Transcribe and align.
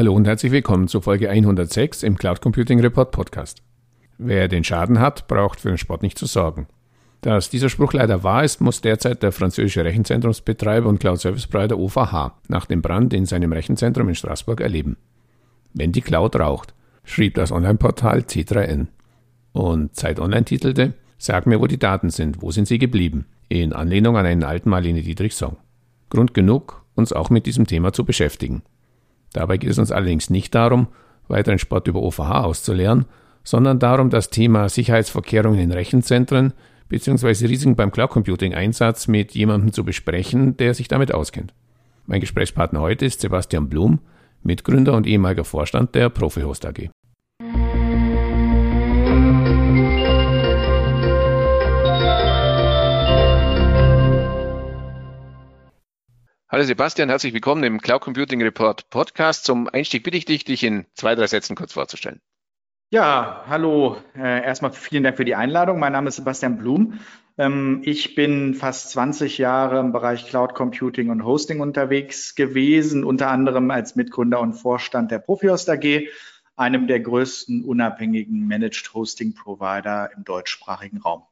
Hallo 0.00 0.14
und 0.14 0.26
herzlich 0.26 0.50
willkommen 0.50 0.88
zur 0.88 1.02
Folge 1.02 1.28
106 1.28 2.04
im 2.04 2.16
Cloud 2.16 2.40
Computing 2.40 2.80
Report 2.80 3.10
Podcast. 3.10 3.62
Wer 4.16 4.48
den 4.48 4.64
Schaden 4.64 4.98
hat, 4.98 5.28
braucht 5.28 5.60
für 5.60 5.68
den 5.68 5.76
Sport 5.76 6.02
nicht 6.02 6.16
zu 6.16 6.24
sorgen. 6.24 6.68
Dass 7.20 7.50
dieser 7.50 7.68
Spruch 7.68 7.92
leider 7.92 8.22
wahr 8.22 8.42
ist, 8.42 8.62
muss 8.62 8.80
derzeit 8.80 9.22
der 9.22 9.30
französische 9.30 9.84
Rechenzentrumsbetreiber 9.84 10.88
und 10.88 11.00
Cloud 11.00 11.20
Service 11.20 11.46
Provider 11.46 11.78
OVH 11.78 12.32
nach 12.48 12.64
dem 12.64 12.80
Brand 12.80 13.12
in 13.12 13.26
seinem 13.26 13.52
Rechenzentrum 13.52 14.08
in 14.08 14.14
Straßburg 14.14 14.62
erleben. 14.62 14.96
Wenn 15.74 15.92
die 15.92 16.00
Cloud 16.00 16.34
raucht, 16.36 16.72
schrieb 17.04 17.34
das 17.34 17.52
Online-Portal 17.52 18.20
C3N. 18.20 18.86
Und 19.52 19.96
Zeit 19.96 20.18
Online 20.18 20.46
titelte, 20.46 20.94
Sag 21.18 21.46
mir, 21.46 21.60
wo 21.60 21.66
die 21.66 21.78
Daten 21.78 22.08
sind, 22.08 22.40
wo 22.40 22.50
sind 22.50 22.68
sie 22.68 22.78
geblieben? 22.78 23.26
In 23.50 23.74
Anlehnung 23.74 24.16
an 24.16 24.24
einen 24.24 24.44
alten 24.44 24.70
Marlene 24.70 25.02
Dietrich-Song. 25.02 25.58
Grund 26.08 26.32
genug, 26.32 26.86
uns 26.94 27.12
auch 27.12 27.28
mit 27.28 27.44
diesem 27.44 27.66
Thema 27.66 27.92
zu 27.92 28.06
beschäftigen. 28.06 28.62
Dabei 29.32 29.58
geht 29.58 29.70
es 29.70 29.78
uns 29.78 29.92
allerdings 29.92 30.30
nicht 30.30 30.54
darum, 30.54 30.88
weiteren 31.28 31.58
Sport 31.58 31.86
über 31.88 32.02
OVH 32.02 32.44
auszulehren, 32.44 33.06
sondern 33.44 33.78
darum, 33.78 34.10
das 34.10 34.30
Thema 34.30 34.68
Sicherheitsvorkehrungen 34.68 35.60
in 35.60 35.72
Rechenzentren 35.72 36.52
bzw. 36.88 37.46
Risiken 37.46 37.76
beim 37.76 37.92
Cloud 37.92 38.10
Computing 38.10 38.54
Einsatz 38.54 39.08
mit 39.08 39.32
jemandem 39.32 39.72
zu 39.72 39.84
besprechen, 39.84 40.56
der 40.56 40.74
sich 40.74 40.88
damit 40.88 41.14
auskennt. 41.14 41.54
Mein 42.06 42.20
Gesprächspartner 42.20 42.80
heute 42.80 43.06
ist 43.06 43.20
Sebastian 43.20 43.68
Blum, 43.68 44.00
Mitgründer 44.42 44.94
und 44.94 45.06
ehemaliger 45.06 45.44
Vorstand 45.44 45.94
der 45.94 46.08
Profihost 46.08 46.66
AG. 46.66 46.90
Hallo 56.52 56.64
Sebastian, 56.64 57.08
herzlich 57.08 57.32
willkommen 57.32 57.62
im 57.62 57.80
Cloud 57.80 58.00
Computing 58.00 58.42
Report 58.42 58.90
Podcast. 58.90 59.44
Zum 59.44 59.68
Einstieg 59.68 60.02
bitte 60.02 60.16
ich 60.16 60.24
dich, 60.24 60.44
dich 60.44 60.64
in 60.64 60.84
zwei, 60.94 61.14
drei 61.14 61.28
Sätzen 61.28 61.54
kurz 61.54 61.74
vorzustellen. 61.74 62.20
Ja, 62.90 63.44
hallo. 63.46 63.98
Äh, 64.16 64.42
erstmal 64.44 64.72
vielen 64.72 65.04
Dank 65.04 65.16
für 65.16 65.24
die 65.24 65.36
Einladung. 65.36 65.78
Mein 65.78 65.92
Name 65.92 66.08
ist 66.08 66.16
Sebastian 66.16 66.58
Blum. 66.58 66.98
Ähm, 67.38 67.82
ich 67.84 68.16
bin 68.16 68.54
fast 68.54 68.90
20 68.90 69.38
Jahre 69.38 69.78
im 69.78 69.92
Bereich 69.92 70.26
Cloud 70.26 70.54
Computing 70.54 71.10
und 71.10 71.24
Hosting 71.24 71.60
unterwegs 71.60 72.34
gewesen, 72.34 73.04
unter 73.04 73.30
anderem 73.30 73.70
als 73.70 73.94
Mitgründer 73.94 74.40
und 74.40 74.54
Vorstand 74.54 75.12
der 75.12 75.20
Profihost 75.20 75.70
AG, 75.70 76.08
einem 76.56 76.88
der 76.88 76.98
größten 76.98 77.64
unabhängigen 77.64 78.48
Managed 78.48 78.92
Hosting 78.92 79.36
Provider 79.36 80.10
im 80.16 80.24
deutschsprachigen 80.24 80.98
Raum. 80.98 81.22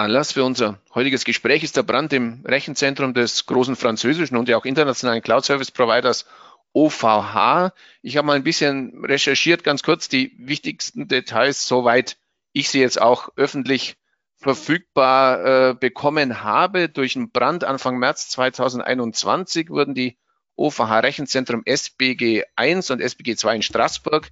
Anlass 0.00 0.32
für 0.32 0.44
unser 0.44 0.80
heutiges 0.94 1.26
Gespräch 1.26 1.62
ist 1.62 1.76
der 1.76 1.82
Brand 1.82 2.14
im 2.14 2.42
Rechenzentrum 2.46 3.12
des 3.12 3.44
großen 3.44 3.76
französischen 3.76 4.38
und 4.38 4.48
ja 4.48 4.56
auch 4.56 4.64
internationalen 4.64 5.20
Cloud 5.20 5.44
Service 5.44 5.70
Providers 5.70 6.24
OVH. 6.72 7.74
Ich 8.00 8.16
habe 8.16 8.26
mal 8.26 8.36
ein 8.36 8.42
bisschen 8.42 9.04
recherchiert, 9.04 9.62
ganz 9.62 9.82
kurz 9.82 10.08
die 10.08 10.32
wichtigsten 10.38 11.06
Details, 11.06 11.68
soweit 11.68 12.16
ich 12.54 12.70
sie 12.70 12.80
jetzt 12.80 12.98
auch 12.98 13.28
öffentlich 13.36 13.98
verfügbar 14.38 15.44
äh, 15.44 15.74
bekommen 15.74 16.42
habe. 16.42 16.88
Durch 16.88 17.14
einen 17.14 17.30
Brand 17.30 17.64
Anfang 17.64 17.98
März 17.98 18.30
2021 18.30 19.68
wurden 19.68 19.94
die 19.94 20.16
OVH 20.56 21.00
Rechenzentrum 21.00 21.60
SBG 21.66 22.44
1 22.56 22.90
und 22.90 23.02
SBG 23.02 23.36
2 23.36 23.56
in 23.56 23.62
Straßburg 23.62 24.30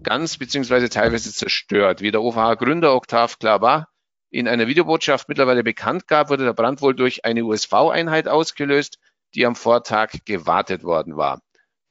ganz 0.00 0.36
beziehungsweise 0.36 0.88
teilweise 0.88 1.32
zerstört. 1.32 2.02
Wie 2.02 2.12
der 2.12 2.22
OVH 2.22 2.54
Gründer 2.54 2.94
Octave 2.94 3.34
Clavat 3.40 3.88
in 4.30 4.48
einer 4.48 4.66
Videobotschaft 4.66 5.28
mittlerweile 5.28 5.62
bekannt 5.62 6.06
gab, 6.06 6.30
wurde 6.30 6.44
der 6.44 6.52
Brand 6.52 6.82
wohl 6.82 6.94
durch 6.94 7.24
eine 7.24 7.44
USV-Einheit 7.44 8.28
ausgelöst, 8.28 8.98
die 9.34 9.46
am 9.46 9.56
Vortag 9.56 10.10
gewartet 10.24 10.82
worden 10.82 11.16
war. 11.16 11.40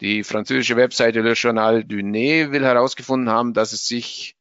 Die 0.02 0.24
französische 0.24 0.76
Webseite 0.76 1.22
Le 1.22 1.34
Journal 1.34 1.84
du 1.84 2.04
Nez 2.04 2.52
will 2.52 2.64
herausgefunden 2.64 3.30
haben, 3.30 3.54
dass 3.54 3.74
es 3.74 3.86
sich 3.86 4.36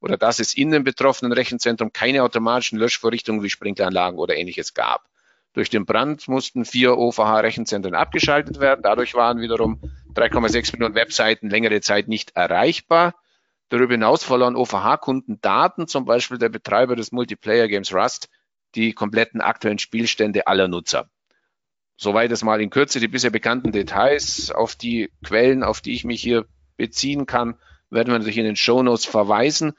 oder 0.00 0.16
dass 0.16 0.38
es 0.38 0.54
in 0.54 0.70
dem 0.70 0.84
betroffenen 0.84 1.32
Rechenzentrum 1.32 1.92
keine 1.92 2.22
automatischen 2.22 2.78
Löschvorrichtungen 2.78 3.42
wie 3.42 3.50
Sprinkleranlagen 3.50 4.18
oder 4.18 4.36
ähnliches 4.36 4.74
gab. 4.74 5.08
Durch 5.54 5.70
den 5.70 5.86
Brand 5.86 6.28
mussten 6.28 6.64
vier 6.64 6.96
OVH-Rechenzentren 6.96 7.94
abgeschaltet 7.94 8.60
werden. 8.60 8.82
Dadurch 8.82 9.14
waren 9.14 9.40
wiederum 9.40 9.80
3,6 10.14 10.72
Millionen 10.72 10.94
Webseiten 10.94 11.50
längere 11.50 11.80
Zeit 11.80 12.06
nicht 12.06 12.36
erreichbar. 12.36 13.14
Darüber 13.68 13.94
hinaus 13.94 14.24
verloren 14.24 14.56
OVH-Kunden 14.56 15.40
Daten, 15.40 15.86
zum 15.86 16.04
Beispiel 16.04 16.38
der 16.38 16.48
Betreiber 16.48 16.96
des 16.96 17.12
Multiplayer-Games 17.12 17.92
Rust, 17.92 18.28
die 18.74 18.92
kompletten 18.92 19.40
aktuellen 19.40 19.78
Spielstände 19.78 20.46
aller 20.46 20.68
Nutzer. 20.68 21.10
Soweit 21.96 22.30
es 22.30 22.44
mal 22.44 22.60
in 22.60 22.70
Kürze 22.70 23.00
die 23.00 23.08
bisher 23.08 23.30
bekannten 23.30 23.72
Details. 23.72 24.50
Auf 24.50 24.76
die 24.76 25.10
Quellen, 25.24 25.64
auf 25.64 25.80
die 25.80 25.94
ich 25.94 26.04
mich 26.04 26.22
hier 26.22 26.46
beziehen 26.76 27.26
kann, 27.26 27.56
werden 27.90 28.08
wir 28.08 28.18
natürlich 28.18 28.38
in 28.38 28.44
den 28.44 28.56
Show 28.56 28.82
Notes 28.82 29.04
verweisen. 29.04 29.72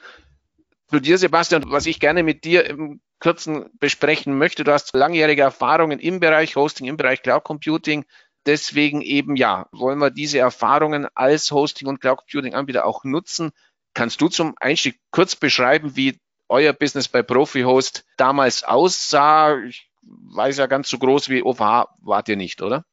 Zu 0.87 0.99
dir, 0.99 1.17
Sebastian, 1.17 1.63
was 1.67 1.85
ich 1.85 1.99
gerne 1.99 2.23
mit 2.23 2.43
dir 2.43 2.65
im 2.65 2.99
Kurzen 3.19 3.69
besprechen 3.79 4.37
möchte. 4.37 4.63
Du 4.63 4.71
hast 4.71 4.93
langjährige 4.93 5.41
Erfahrungen 5.41 5.99
im 5.99 6.19
Bereich 6.19 6.55
Hosting, 6.55 6.87
im 6.87 6.97
Bereich 6.97 7.21
Cloud 7.21 7.43
Computing. 7.43 8.05
Deswegen 8.45 9.01
eben, 9.01 9.35
ja, 9.35 9.67
wollen 9.71 9.99
wir 9.99 10.09
diese 10.09 10.39
Erfahrungen 10.39 11.07
als 11.13 11.51
Hosting 11.51 11.87
und 11.87 12.01
Cloud 12.01 12.19
Computing 12.19 12.53
Anbieter 12.53 12.85
auch 12.85 13.03
nutzen. 13.03 13.51
Kannst 13.93 14.21
du 14.21 14.27
zum 14.27 14.55
Einstieg 14.59 14.99
kurz 15.11 15.35
beschreiben, 15.35 15.95
wie 15.95 16.19
euer 16.47 16.73
Business 16.73 17.07
bei 17.07 17.21
ProfiHost 17.21 18.05
damals 18.17 18.63
aussah? 18.63 19.57
Ich 19.63 19.89
weiß 20.01 20.57
ja 20.57 20.67
ganz 20.67 20.89
so 20.89 20.97
groß 20.97 21.29
wie 21.29 21.43
OVH 21.43 21.87
wart 22.01 22.29
ihr 22.29 22.37
nicht, 22.37 22.61
oder? 22.61 22.85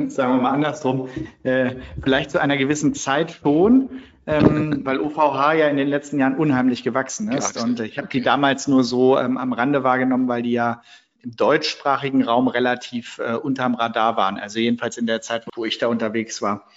Sagen 0.07 0.37
wir 0.37 0.43
mal 0.43 0.53
andersrum. 0.53 1.09
Äh, 1.43 1.77
vielleicht 2.03 2.31
zu 2.31 2.41
einer 2.41 2.57
gewissen 2.57 2.95
Zeit 2.95 3.33
schon, 3.33 4.03
ähm, 4.27 4.83
weil 4.85 5.01
OVH 5.01 5.55
ja 5.55 5.69
in 5.69 5.77
den 5.77 5.89
letzten 5.89 6.21
Jahren 6.21 6.37
unheimlich 6.37 6.85
gewachsen 6.85 7.33
ist. 7.33 7.55
Gewachsen. 7.55 7.71
Und 7.71 7.81
ich 7.81 7.99
habe 7.99 8.09
die 8.09 8.23
damals 8.23 8.69
nur 8.69 8.85
so 8.85 9.19
ähm, 9.19 9.37
am 9.37 9.53
Rande 9.53 9.83
wahrgenommen, 9.83 10.29
weil 10.29 10.43
die 10.43 10.53
ja 10.53 10.83
im 11.21 11.35
deutschsprachigen 11.35 12.23
Raum 12.23 12.47
relativ 12.47 13.19
äh, 13.19 13.35
unterm 13.35 13.75
Radar 13.75 14.17
waren. 14.17 14.39
Also 14.39 14.61
jedenfalls 14.61 14.99
in 14.99 15.07
der 15.07 15.21
Zeit, 15.21 15.45
wo 15.57 15.65
ich 15.65 15.79
da 15.79 15.89
unterwegs 15.89 16.41
war 16.41 16.69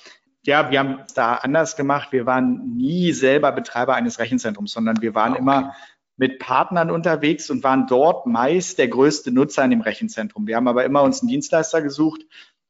ja, 0.43 0.71
wir 0.71 0.79
haben 0.79 0.99
es 1.05 1.13
da 1.13 1.35
anders 1.35 1.75
gemacht. 1.75 2.11
Wir 2.11 2.25
waren 2.25 2.75
nie 2.75 3.11
selber 3.13 3.51
Betreiber 3.51 3.95
eines 3.95 4.19
Rechenzentrums, 4.19 4.73
sondern 4.73 5.01
wir 5.01 5.13
waren 5.13 5.33
ah, 5.33 5.35
okay. 5.35 5.41
immer 5.41 5.75
mit 6.17 6.39
Partnern 6.39 6.91
unterwegs 6.91 7.49
und 7.49 7.63
waren 7.63 7.87
dort 7.87 8.25
meist 8.27 8.77
der 8.77 8.87
größte 8.87 9.31
Nutzer 9.31 9.63
in 9.63 9.71
dem 9.71 9.81
Rechenzentrum. 9.81 10.47
Wir 10.47 10.55
haben 10.55 10.67
aber 10.67 10.85
immer 10.85 11.03
uns 11.03 11.21
einen 11.21 11.29
Dienstleister 11.29 11.81
gesucht, 11.81 12.21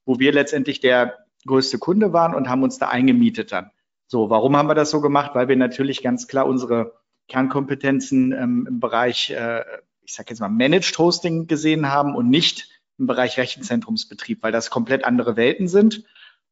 wo 0.05 0.19
wir 0.19 0.31
letztendlich 0.31 0.79
der 0.79 1.17
größte 1.45 1.77
Kunde 1.77 2.13
waren 2.13 2.35
und 2.35 2.49
haben 2.49 2.63
uns 2.63 2.77
da 2.77 2.89
eingemietet 2.89 3.51
dann. 3.51 3.71
So, 4.07 4.29
warum 4.29 4.55
haben 4.57 4.69
wir 4.69 4.75
das 4.75 4.89
so 4.89 5.01
gemacht? 5.01 5.31
Weil 5.33 5.47
wir 5.47 5.55
natürlich 5.55 6.03
ganz 6.03 6.27
klar 6.27 6.45
unsere 6.45 6.93
Kernkompetenzen 7.29 8.33
ähm, 8.33 8.67
im 8.67 8.79
Bereich, 8.79 9.31
äh, 9.31 9.63
ich 10.01 10.13
sage 10.13 10.31
jetzt 10.31 10.39
mal, 10.39 10.49
Managed 10.49 10.97
Hosting 10.97 11.47
gesehen 11.47 11.89
haben 11.89 12.15
und 12.15 12.29
nicht 12.29 12.69
im 12.97 13.07
Bereich 13.07 13.37
Rechenzentrumsbetrieb, 13.37 14.43
weil 14.43 14.51
das 14.51 14.69
komplett 14.69 15.05
andere 15.05 15.37
Welten 15.37 15.67
sind. 15.67 16.03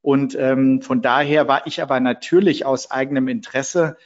Und 0.01 0.35
ähm, 0.35 0.81
von 0.81 1.01
daher 1.01 1.47
war 1.47 1.67
ich 1.67 1.81
aber 1.81 1.99
natürlich 1.99 2.65
aus 2.65 2.91
eigenem 2.91 3.27
Interesse 3.27 3.97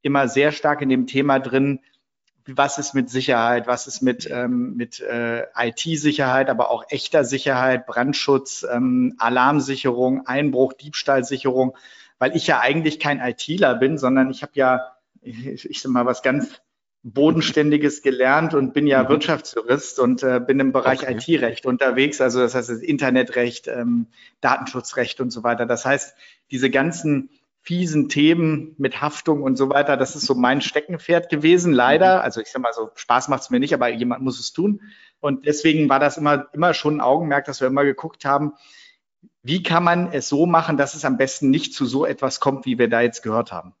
immer 0.00 0.28
sehr 0.28 0.52
stark 0.52 0.82
in 0.82 0.88
dem 0.88 1.06
Thema 1.06 1.38
drin, 1.38 1.80
was 2.46 2.78
ist 2.78 2.94
mit 2.94 3.08
Sicherheit, 3.08 3.66
was 3.66 3.86
ist 3.86 4.02
mit, 4.02 4.28
ähm, 4.30 4.74
mit 4.74 5.00
äh, 5.00 5.46
IT-Sicherheit, 5.56 6.50
aber 6.50 6.70
auch 6.70 6.84
echter 6.88 7.24
Sicherheit, 7.24 7.86
Brandschutz, 7.86 8.66
ähm, 8.68 9.14
Alarmsicherung, 9.18 10.26
Einbruch, 10.26 10.72
Diebstahlsicherung, 10.72 11.76
weil 12.18 12.34
ich 12.34 12.46
ja 12.46 12.60
eigentlich 12.60 12.98
kein 12.98 13.20
ITler 13.20 13.76
bin, 13.76 13.96
sondern 13.96 14.30
ich 14.30 14.42
habe 14.42 14.52
ja, 14.54 14.92
ich, 15.20 15.64
ich 15.70 15.82
sag 15.82 15.92
mal, 15.92 16.06
was 16.06 16.22
ganz 16.22 16.60
Bodenständiges 17.04 18.02
gelernt 18.02 18.54
und 18.54 18.74
bin 18.74 18.86
ja 18.86 19.02
mhm. 19.02 19.08
Wirtschaftsjurist 19.08 19.98
und 19.98 20.22
äh, 20.22 20.40
bin 20.40 20.60
im 20.60 20.72
Bereich 20.72 21.02
okay. 21.02 21.16
IT-Recht 21.36 21.66
unterwegs, 21.66 22.20
also 22.20 22.38
das 22.38 22.54
heißt 22.54 22.70
das 22.70 22.78
Internetrecht, 22.78 23.66
ähm, 23.66 24.06
Datenschutzrecht 24.40 25.20
und 25.20 25.30
so 25.30 25.42
weiter. 25.42 25.66
Das 25.66 25.84
heißt, 25.84 26.14
diese 26.52 26.70
ganzen 26.70 27.30
fiesen 27.60 28.08
Themen 28.08 28.74
mit 28.78 29.00
Haftung 29.00 29.42
und 29.42 29.56
so 29.56 29.68
weiter, 29.68 29.96
das 29.96 30.14
ist 30.14 30.26
so 30.26 30.34
mein 30.34 30.60
Steckenpferd 30.60 31.28
gewesen, 31.28 31.72
leider. 31.72 32.18
Mhm. 32.18 32.22
Also 32.22 32.40
ich 32.40 32.48
sag 32.48 32.62
mal 32.62 32.72
so, 32.72 32.90
Spaß 32.94 33.28
macht 33.28 33.42
es 33.42 33.50
mir 33.50 33.58
nicht, 33.58 33.74
aber 33.74 33.88
jemand 33.88 34.22
muss 34.22 34.38
es 34.38 34.52
tun. 34.52 34.80
Und 35.18 35.46
deswegen 35.46 35.88
war 35.88 35.98
das 35.98 36.18
immer, 36.18 36.46
immer 36.52 36.72
schon 36.72 36.96
ein 36.96 37.00
Augenmerk, 37.00 37.46
dass 37.46 37.60
wir 37.60 37.68
immer 37.68 37.84
geguckt 37.84 38.24
haben, 38.24 38.52
wie 39.42 39.64
kann 39.64 39.82
man 39.82 40.12
es 40.12 40.28
so 40.28 40.46
machen, 40.46 40.76
dass 40.76 40.94
es 40.94 41.04
am 41.04 41.16
besten 41.16 41.50
nicht 41.50 41.74
zu 41.74 41.84
so 41.84 42.06
etwas 42.06 42.38
kommt, 42.38 42.64
wie 42.64 42.78
wir 42.78 42.88
da 42.88 43.00
jetzt 43.00 43.22
gehört 43.22 43.50
haben 43.50 43.74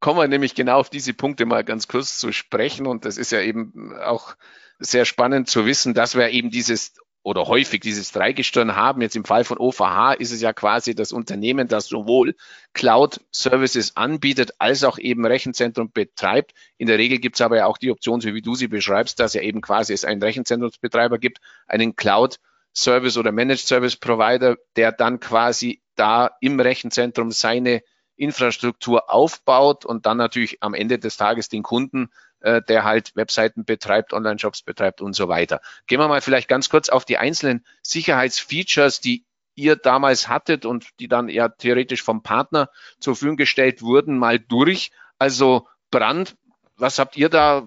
kommen 0.00 0.20
wir 0.20 0.28
nämlich 0.28 0.54
genau 0.54 0.78
auf 0.78 0.90
diese 0.90 1.14
Punkte 1.14 1.46
mal 1.46 1.64
ganz 1.64 1.88
kurz 1.88 2.18
zu 2.18 2.32
sprechen. 2.32 2.86
Und 2.86 3.04
das 3.04 3.18
ist 3.18 3.32
ja 3.32 3.40
eben 3.40 3.96
auch 3.98 4.36
sehr 4.78 5.04
spannend 5.04 5.48
zu 5.48 5.66
wissen, 5.66 5.94
dass 5.94 6.14
wir 6.14 6.30
eben 6.30 6.50
dieses 6.50 6.94
oder 7.26 7.48
häufig 7.48 7.80
dieses 7.80 8.12
Dreigestirn 8.12 8.76
haben. 8.76 9.02
Jetzt 9.02 9.16
im 9.16 9.24
Fall 9.24 9.42
von 9.42 9.58
OVH 9.58 10.12
ist 10.12 10.30
es 10.30 10.40
ja 10.40 10.52
quasi 10.52 10.94
das 10.94 11.10
Unternehmen, 11.10 11.66
das 11.66 11.88
sowohl 11.88 12.36
Cloud-Services 12.72 13.96
anbietet, 13.96 14.52
als 14.60 14.84
auch 14.84 14.96
eben 14.96 15.26
Rechenzentrum 15.26 15.90
betreibt. 15.90 16.52
In 16.76 16.86
der 16.86 16.98
Regel 16.98 17.18
gibt 17.18 17.34
es 17.34 17.40
aber 17.40 17.56
ja 17.56 17.66
auch 17.66 17.78
die 17.78 17.90
Option, 17.90 18.20
so 18.20 18.32
wie 18.32 18.42
du 18.42 18.54
sie 18.54 18.68
beschreibst, 18.68 19.18
dass 19.18 19.34
ja 19.34 19.42
eben 19.42 19.60
quasi 19.60 19.92
es 19.92 20.04
einen 20.04 20.22
Rechenzentrumsbetreiber 20.22 21.18
gibt, 21.18 21.38
einen 21.66 21.96
Cloud-Service 21.96 23.16
oder 23.18 23.32
Managed 23.32 23.66
Service 23.66 23.96
Provider, 23.96 24.56
der 24.76 24.92
dann 24.92 25.18
quasi 25.18 25.82
da 25.96 26.30
im 26.40 26.60
Rechenzentrum 26.60 27.32
seine 27.32 27.82
Infrastruktur 28.16 29.12
aufbaut 29.12 29.84
und 29.84 30.06
dann 30.06 30.16
natürlich 30.16 30.62
am 30.62 30.74
Ende 30.74 30.98
des 30.98 31.16
Tages 31.16 31.48
den 31.48 31.62
Kunden, 31.62 32.10
äh, 32.40 32.62
der 32.62 32.84
halt 32.84 33.14
Webseiten 33.16 33.64
betreibt, 33.64 34.12
Online-Shops 34.12 34.62
betreibt 34.62 35.00
und 35.00 35.14
so 35.14 35.28
weiter. 35.28 35.60
Gehen 35.86 36.00
wir 36.00 36.08
mal 36.08 36.20
vielleicht 36.20 36.48
ganz 36.48 36.68
kurz 36.68 36.88
auf 36.88 37.04
die 37.04 37.18
einzelnen 37.18 37.64
Sicherheitsfeatures, 37.82 39.00
die 39.00 39.24
ihr 39.54 39.76
damals 39.76 40.28
hattet 40.28 40.66
und 40.66 40.86
die 41.00 41.08
dann 41.08 41.28
ja 41.28 41.48
theoretisch 41.48 42.02
vom 42.02 42.22
Partner 42.22 42.70
zur 43.00 43.14
Verfügung 43.14 43.36
gestellt 43.36 43.82
wurden, 43.82 44.18
mal 44.18 44.38
durch. 44.38 44.92
Also 45.18 45.66
Brand, 45.90 46.36
was 46.76 46.98
habt 46.98 47.16
ihr 47.16 47.28
da 47.28 47.66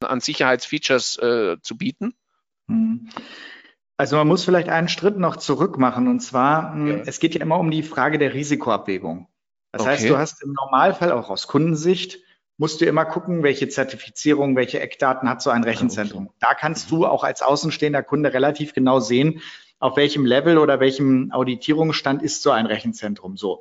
an 0.00 0.20
Sicherheitsfeatures 0.20 1.18
äh, 1.18 1.56
zu 1.62 1.76
bieten? 1.76 2.14
Hm. 2.68 3.08
Also 3.96 4.16
man 4.16 4.26
muss 4.26 4.44
vielleicht 4.44 4.68
einen 4.68 4.88
Schritt 4.88 5.16
noch 5.16 5.36
zurück 5.36 5.78
machen 5.78 6.08
und 6.08 6.20
zwar, 6.20 6.76
ja. 6.76 6.96
es 7.06 7.20
geht 7.20 7.34
ja 7.34 7.40
immer 7.40 7.58
um 7.58 7.70
die 7.70 7.84
Frage 7.84 8.18
der 8.18 8.34
Risikoabwägung. 8.34 9.28
Das 9.72 9.82
okay. 9.82 9.90
heißt, 9.90 10.08
du 10.08 10.18
hast 10.18 10.42
im 10.42 10.52
Normalfall 10.52 11.12
auch 11.12 11.30
aus 11.30 11.48
Kundensicht 11.48 12.18
musst 12.58 12.80
du 12.80 12.84
immer 12.84 13.04
gucken, 13.04 13.42
welche 13.42 13.68
Zertifizierung, 13.68 14.54
welche 14.54 14.78
Eckdaten 14.78 15.28
hat 15.28 15.42
so 15.42 15.50
ein 15.50 15.64
Rechenzentrum. 15.64 16.26
Okay. 16.26 16.36
Da 16.40 16.54
kannst 16.54 16.90
du 16.90 17.06
auch 17.06 17.24
als 17.24 17.42
außenstehender 17.42 18.02
Kunde 18.02 18.32
relativ 18.32 18.72
genau 18.72 19.00
sehen, 19.00 19.40
auf 19.80 19.96
welchem 19.96 20.24
Level 20.24 20.58
oder 20.58 20.78
welchem 20.78 21.32
Auditierungsstand 21.32 22.22
ist 22.22 22.42
so 22.42 22.52
ein 22.52 22.66
Rechenzentrum. 22.66 23.36
So, 23.36 23.58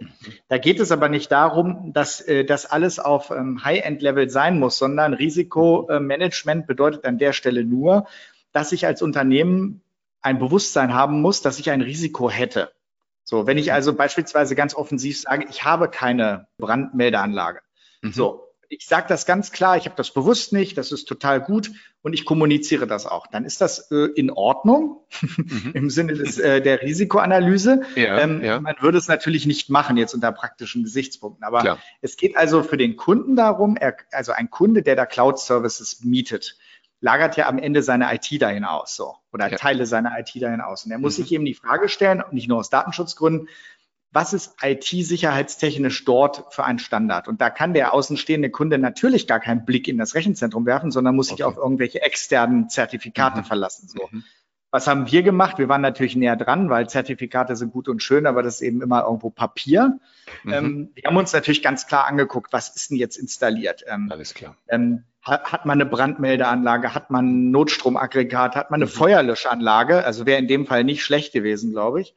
da 0.50 0.60
geht 0.60 0.80
es 0.80 0.92
aber 0.92 1.10
nicht 1.10 1.32
darum, 1.32 1.94
dass 1.94 2.22
äh, 2.22 2.46
das 2.46 2.68
alles 2.68 3.00
auf 3.00 3.32
ähm, 3.32 3.64
High-End-Level 3.64 4.30
sein 4.30 4.60
muss, 4.60 4.78
sondern 4.78 5.16
Risikomanagement 5.16 6.68
bedeutet 6.68 7.06
an 7.06 7.18
der 7.18 7.34
Stelle 7.34 7.66
nur, 7.66 8.06
dass 8.52 8.72
ich 8.72 8.86
als 8.86 9.02
Unternehmen 9.02 9.82
ein 10.22 10.38
Bewusstsein 10.38 10.94
haben 10.94 11.22
muss, 11.22 11.42
dass 11.42 11.58
ich 11.58 11.72
ein 11.72 11.82
Risiko 11.82 12.30
hätte. 12.30 12.72
So, 13.32 13.48
wenn 13.48 13.58
ich 13.58 13.72
also 13.72 13.94
beispielsweise 13.94 14.56
ganz 14.56 14.76
offensiv 14.76 15.22
sage, 15.22 15.46
ich 15.50 15.64
habe 15.64 15.88
keine 15.88 16.48
Brandmeldeanlage. 16.58 17.62
Mhm. 18.02 18.12
So, 18.12 18.50
ich 18.68 18.86
sage 18.86 19.06
das 19.08 19.26
ganz 19.26 19.54
klar, 19.54 19.78
ich 19.78 19.86
habe 19.86 19.96
das 19.96 20.14
bewusst 20.14 20.52
nicht, 20.52 20.78
das 20.78 20.92
ist 20.92 21.06
total 21.06 21.40
gut 21.40 21.72
und 22.02 22.12
ich 22.12 22.26
kommuniziere 22.26 22.88
das 22.88 23.06
auch. 23.06 23.28
Dann 23.28 23.46
ist 23.46 23.62
das 23.62 23.90
äh, 23.90 24.10
in 24.16 24.32
Ordnung 24.32 25.00
mhm. 25.22 25.72
im 25.74 25.90
Sinne 25.90 26.16
des, 26.16 26.40
äh, 26.40 26.60
der 26.60 26.82
Risikoanalyse. 26.82 27.84
Ja, 27.96 28.20
ähm, 28.20 28.44
ja. 28.44 28.60
Man 28.60 28.76
würde 28.82 28.98
es 28.98 29.08
natürlich 29.08 29.46
nicht 29.46 29.70
machen 29.70 29.96
jetzt 29.96 30.14
unter 30.14 30.34
praktischen 30.34 30.84
Gesichtspunkten, 30.84 31.46
aber 31.46 31.62
Klar. 31.62 31.80
es 32.02 32.18
geht 32.18 32.36
also 32.36 32.64
für 32.64 32.76
den 32.76 32.98
Kunden 32.98 33.38
darum, 33.38 33.78
er, 33.78 33.96
also 34.12 34.34
ein 34.34 34.50
Kunde, 34.50 34.84
der 34.84 34.98
da 34.98 35.06
Cloud 35.06 35.40
Services 35.40 36.04
mietet, 36.04 36.58
lagert 37.02 37.36
ja 37.36 37.48
am 37.48 37.58
Ende 37.58 37.84
seine 37.84 38.14
IT 38.14 38.42
dahin 38.42 38.64
aus, 38.64 38.96
so 38.96 39.16
oder 39.34 39.50
ja. 39.50 39.58
Teile 39.58 39.86
seiner 39.86 40.18
IT 40.20 40.32
dahin 40.42 40.62
aus. 40.62 40.86
Und 40.86 40.92
er 40.92 41.00
muss 41.00 41.18
mhm. 41.18 41.24
sich 41.24 41.32
eben 41.34 41.46
die 41.46 41.54
Frage 41.54 41.90
stellen, 41.90 42.24
nicht 42.32 42.48
nur 42.48 42.60
aus 42.60 42.70
Datenschutzgründen, 42.70 43.50
was 44.14 44.34
ist 44.34 44.56
IT-sicherheitstechnisch 44.62 46.04
dort 46.04 46.54
für 46.54 46.66
ein 46.66 46.80
Standard? 46.80 47.28
Und 47.28 47.40
da 47.40 47.50
kann 47.50 47.74
der 47.74 47.94
außenstehende 47.94 48.50
Kunde 48.50 48.78
natürlich 48.78 49.26
gar 49.26 49.40
keinen 49.40 49.66
Blick 49.66 49.88
in 49.88 49.98
das 49.98 50.16
Rechenzentrum 50.16 50.66
werfen, 50.66 50.92
sondern 50.92 51.16
muss 51.16 51.30
sich 51.30 51.44
auf 51.44 51.56
irgendwelche 51.56 52.02
externen 52.02 52.70
Zertifikate 52.70 53.40
mhm. 53.40 53.46
verlassen. 53.46 53.88
So. 53.88 54.10
Mhm. 54.12 54.24
Was 54.70 54.88
haben 54.88 55.10
wir 55.12 55.24
gemacht? 55.24 55.58
Wir 55.60 55.70
waren 55.70 55.82
natürlich 55.82 56.16
näher 56.16 56.36
dran, 56.36 56.70
weil 56.70 56.90
Zertifikate 56.90 57.56
sind 57.56 57.72
gut 57.72 57.88
und 57.88 58.04
schön, 58.04 58.26
aber 58.26 58.44
das 58.44 58.56
ist 58.56 58.62
eben 58.62 58.82
immer 58.82 59.04
irgendwo 59.04 59.30
Papier. 59.30 60.00
Mhm. 60.44 60.54
Ähm, 60.54 60.92
wir 60.94 61.04
haben 61.06 61.18
uns 61.18 61.32
natürlich 61.34 61.64
ganz 61.64 61.88
klar 61.88 62.06
angeguckt, 62.06 62.52
was 62.52 62.76
ist 62.76 62.90
denn 62.90 62.98
jetzt 62.98 63.18
installiert? 63.18 63.84
Ähm, 63.88 64.10
Alles 64.12 64.34
klar. 64.34 64.58
Ähm, 64.68 65.06
hat, 65.22 65.66
man 65.66 65.80
eine 65.80 65.90
Brandmeldeanlage, 65.90 66.94
hat 66.96 67.12
man 67.12 67.28
ein 67.28 67.52
Notstromaggregat, 67.52 68.56
hat 68.56 68.72
man 68.72 68.80
eine 68.80 68.90
mhm. 68.90 68.94
Feuerlöschanlage? 68.94 70.04
Also 70.04 70.26
wäre 70.26 70.40
in 70.40 70.48
dem 70.48 70.66
Fall 70.66 70.84
nicht 70.84 71.04
schlecht 71.04 71.34
gewesen, 71.34 71.72
glaube 71.72 72.02
ich. 72.02 72.16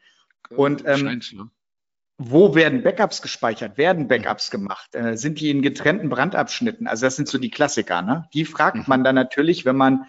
Und 0.51 0.85
ähm, 0.87 1.21
ja 1.21 1.45
wo 2.19 2.55
werden 2.55 2.83
Backups 2.83 3.23
gespeichert? 3.23 3.77
Werden 3.77 4.09
Backups 4.09 4.51
gemacht? 4.51 4.95
Äh, 4.95 5.17
sind 5.17 5.41
die 5.41 5.51
in 5.51 5.63
getrennten 5.63 6.09
Brandabschnitten? 6.09 6.87
Also 6.87 7.07
das 7.07 7.17
sind 7.17 7.29
so 7.29 7.39
die 7.39 7.51
Klassiker. 7.51 8.03
Ne? 8.03 8.29
Die 8.33 8.45
fragt 8.45 8.77
mhm. 8.77 8.85
man 8.87 9.05
dann 9.05 9.15
natürlich, 9.15 9.65
wenn 9.65 9.77
man 9.77 10.07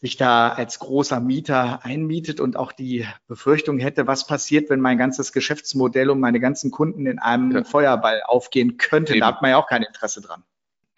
sich 0.00 0.16
da 0.16 0.48
als 0.50 0.78
großer 0.78 1.20
Mieter 1.20 1.84
einmietet 1.84 2.40
und 2.40 2.56
auch 2.56 2.70
die 2.72 3.06
Befürchtung 3.26 3.78
hätte, 3.78 4.06
was 4.06 4.26
passiert, 4.26 4.70
wenn 4.70 4.80
mein 4.80 4.96
ganzes 4.96 5.32
Geschäftsmodell 5.32 6.08
und 6.10 6.20
meine 6.20 6.38
ganzen 6.38 6.70
Kunden 6.70 7.04
in 7.06 7.18
einem 7.18 7.50
ja. 7.50 7.64
Feuerball 7.64 8.22
aufgehen 8.24 8.76
könnte. 8.76 9.12
Eben. 9.12 9.20
Da 9.20 9.26
hat 9.26 9.42
man 9.42 9.50
ja 9.50 9.56
auch 9.56 9.66
kein 9.66 9.82
Interesse 9.82 10.20
dran. 10.20 10.44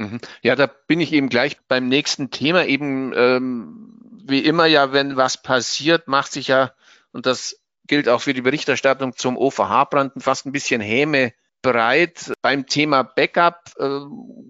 Mhm. 0.01 0.19
Ja, 0.41 0.57
da 0.57 0.67
bin 0.67 0.99
ich 0.99 1.13
eben 1.13 1.29
gleich 1.29 1.59
beim 1.69 1.87
nächsten 1.89 2.31
Thema. 2.31 2.65
Eben 2.65 3.13
ähm, 3.15 4.21
wie 4.25 4.41
immer 4.41 4.65
ja, 4.65 4.93
wenn 4.93 5.17
was 5.17 5.43
passiert, 5.43 6.09
macht 6.09 6.33
sich 6.33 6.49
ja, 6.49 6.73
und 7.13 7.27
das 7.27 7.61
gilt 7.87 8.09
auch 8.09 8.23
für 8.23 8.33
die 8.33 8.41
Berichterstattung 8.41 9.15
zum 9.15 9.37
OVH-Branden 9.37 10.23
fast 10.23 10.47
ein 10.47 10.53
bisschen 10.53 10.81
Häme 10.81 11.35
breit. 11.61 12.33
Beim 12.41 12.67
Thema 12.67 13.03
Backup 13.03 13.73
äh, 13.79 14.01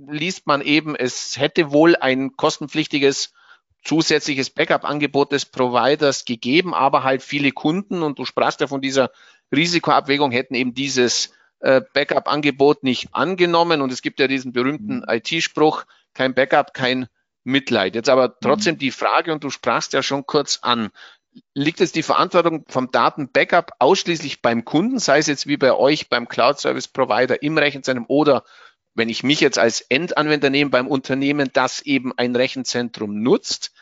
liest 0.09 0.47
man 0.47 0.61
eben, 0.61 0.95
es 0.95 1.37
hätte 1.37 1.73
wohl 1.73 1.97
ein 1.97 2.37
kostenpflichtiges 2.37 3.33
zusätzliches 3.83 4.51
Backup-Angebot 4.51 5.33
des 5.33 5.47
Providers 5.47 6.27
gegeben, 6.27 6.75
aber 6.75 7.03
halt 7.03 7.23
viele 7.23 7.51
Kunden, 7.51 8.05
und 8.05 8.21
du 8.21 8.25
sprachst 8.25 8.61
ja 8.61 8.69
von 8.69 8.83
dieser 8.83 9.11
Risikoabwägung, 9.53 10.31
hätten 10.31 10.55
eben 10.55 10.75
dieses 10.75 11.33
Backup-Angebot 11.61 12.83
nicht 12.83 13.09
angenommen. 13.13 13.83
Und 13.83 13.93
es 13.93 14.03
gibt 14.03 14.21
ja 14.21 14.27
diesen 14.27 14.53
berühmten 14.53 14.99
mhm. 14.99 15.05
IT-Spruch, 15.09 15.85
kein 16.15 16.35
Backup, 16.35 16.75
kein 16.75 17.07
Mitleid. 17.45 17.95
Jetzt 17.95 18.09
aber 18.09 18.39
trotzdem 18.41 18.75
mhm. 18.75 18.79
die 18.79 18.91
Frage, 18.91 19.33
und 19.33 19.45
du 19.45 19.51
sprachst 19.51 19.93
ja 19.93 20.03
schon 20.03 20.27
kurz 20.27 20.61
an, 20.63 20.91
liegt 21.55 21.81
es 21.81 21.93
die 21.93 22.03
Verantwortung 22.03 22.65
vom 22.69 22.91
Datenbackup 22.91 23.73
ausschließlich 23.79 24.43
beim 24.43 24.65
Kunden, 24.65 24.99
sei 24.99 25.19
es 25.19 25.27
jetzt 25.27 25.47
wie 25.47 25.57
bei 25.57 25.73
euch 25.73 26.09
beim 26.09 26.29
Cloud 26.29 26.59
Service 26.59 26.89
Provider 26.89 27.43
im 27.43 27.57
Rechenzentrum 27.57 28.07
oder 28.09 28.45
wenn 28.95 29.09
ich 29.09 29.23
mich 29.23 29.41
jetzt 29.41 29.59
als 29.59 29.81
Endanwender 29.83 30.51
nehme 30.51 30.71
beim 30.71 30.89
Unternehmen, 30.89 31.51
das 31.53 31.81
eben 31.83 32.13
ein 32.17 32.35
Rechenzentrum 32.35 33.23
nutzt. 33.23 33.73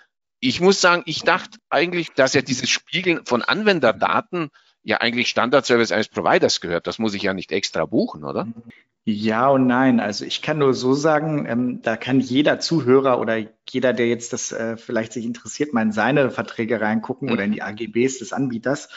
Ich 0.40 0.60
muss 0.60 0.80
sagen, 0.80 1.02
ich 1.06 1.22
dachte 1.22 1.58
eigentlich, 1.70 2.12
dass 2.12 2.34
ja 2.34 2.42
dieses 2.42 2.68
Spiegeln 2.68 3.24
von 3.24 3.42
Anwenderdaten 3.42 4.50
ja 4.82 4.98
eigentlich 4.98 5.28
Standardservice 5.28 5.92
eines 5.92 6.08
Providers 6.08 6.60
gehört. 6.60 6.86
Das 6.86 6.98
muss 6.98 7.14
ich 7.14 7.22
ja 7.22 7.34
nicht 7.34 7.52
extra 7.52 7.84
buchen, 7.86 8.24
oder? 8.24 8.48
Ja 9.04 9.48
und 9.48 9.66
nein. 9.66 10.00
Also 10.00 10.26
ich 10.26 10.42
kann 10.42 10.58
nur 10.58 10.74
so 10.74 10.92
sagen, 10.92 11.46
ähm, 11.48 11.80
da 11.82 11.96
kann 11.96 12.20
jeder 12.20 12.60
Zuhörer 12.60 13.18
oder 13.20 13.38
jeder, 13.68 13.94
der 13.94 14.06
jetzt 14.06 14.34
das 14.34 14.52
äh, 14.52 14.76
vielleicht 14.76 15.14
sich 15.14 15.24
interessiert, 15.24 15.72
mal 15.72 15.82
in 15.82 15.92
seine 15.92 16.30
Verträge 16.30 16.80
reingucken 16.80 17.28
mhm. 17.28 17.34
oder 17.34 17.44
in 17.44 17.52
die 17.52 17.62
AGBs 17.62 18.18
des 18.18 18.32
Anbieters. 18.32 18.90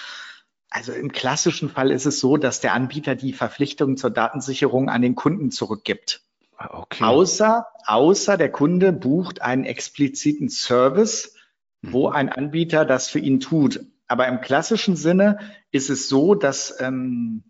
Also 0.70 0.92
im 0.92 1.12
klassischen 1.12 1.70
Fall 1.70 1.92
ist 1.92 2.06
es 2.06 2.20
so, 2.20 2.38
dass 2.38 2.60
der 2.60 2.74
Anbieter 2.74 3.16
die 3.16 3.34
Verpflichtung 3.34 3.98
zur 3.98 4.10
Datensicherung 4.10 4.90
an 4.90 5.02
den 5.02 5.16
Kunden 5.16 5.52
zurückgibt. 5.52 6.22
Okay. 6.58 7.04
Außer, 7.04 7.68
außer 7.86 8.38
der 8.38 8.52
Kunde 8.52 8.94
bucht 8.94 9.42
einen 9.42 9.64
expliziten 9.64 10.50
Service, 10.50 11.36
mhm. 11.82 11.94
wo 11.94 12.10
ein 12.10 12.30
Anbieter 12.30 12.86
das 12.86 13.10
für 13.10 13.20
ihn 13.20 13.40
tut. 13.40 13.80
Aber 14.12 14.28
im 14.28 14.42
klassischen 14.42 14.98
Sinne 14.98 15.40
ist 15.72 15.90
es 15.90 16.10
so, 16.10 16.36
dass 16.36 16.82
ähm, 16.82 17.46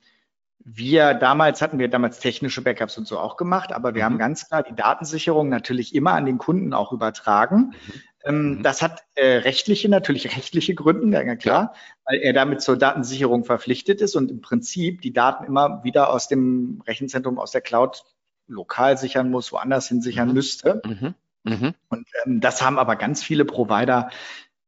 wir 0.64 1.16
damals 1.16 1.60
hatten 1.60 1.80
wir 1.80 1.88
damals 1.88 2.20
technische 2.20 2.62
Backups 2.62 3.00
und 3.00 3.08
so 3.08 3.18
auch 3.18 3.36
gemacht, 3.36 3.74
aber 3.74 3.96
wir 3.96 4.04
mhm. 4.04 4.06
haben 4.06 4.18
ganz 4.20 4.48
klar 4.48 4.62
die 4.62 4.76
Datensicherung 4.76 5.50
natürlich 5.50 5.96
immer 5.96 6.14
an 6.14 6.28
den 6.28 6.38
Kunden 6.38 6.76
auch 6.76 6.92
übertragen. 6.92 7.74
Mhm. 7.88 8.02
Ähm, 8.24 8.52
mhm. 8.58 8.64
Das 8.64 8.84
hat 8.84 9.04
äh, 9.16 9.38
rechtliche, 9.38 9.90
natürlich 9.90 10.26
rechtliche 10.38 10.76
Gründe, 10.76 11.26
ja 11.26 11.36
klar, 11.36 11.74
weil 12.06 12.20
er 12.20 12.34
damit 12.34 12.62
zur 12.62 12.78
Datensicherung 12.78 13.44
verpflichtet 13.44 14.00
ist 14.00 14.16
und 14.16 14.30
im 14.30 14.42
Prinzip 14.42 15.02
die 15.02 15.14
Daten 15.14 15.46
immer 15.46 15.84
wieder 15.84 16.14
aus 16.14 16.28
dem 16.28 16.84
Rechenzentrum, 16.86 17.40
aus 17.40 17.50
der 17.50 17.62
Cloud 17.62 18.04
lokal 18.46 19.00
sichern 19.00 19.32
muss, 19.32 19.52
woanders 19.52 19.88
hin 19.88 20.04
sichern 20.04 20.28
mhm. 20.28 20.34
müsste. 20.36 20.80
Mhm. 20.86 21.16
Mhm. 21.44 21.74
Und 21.90 22.08
ähm, 22.24 22.40
das 22.40 22.62
haben 22.62 22.78
aber 22.78 22.98
ganz 22.98 23.24
viele 23.24 23.46
Provider 23.46 24.12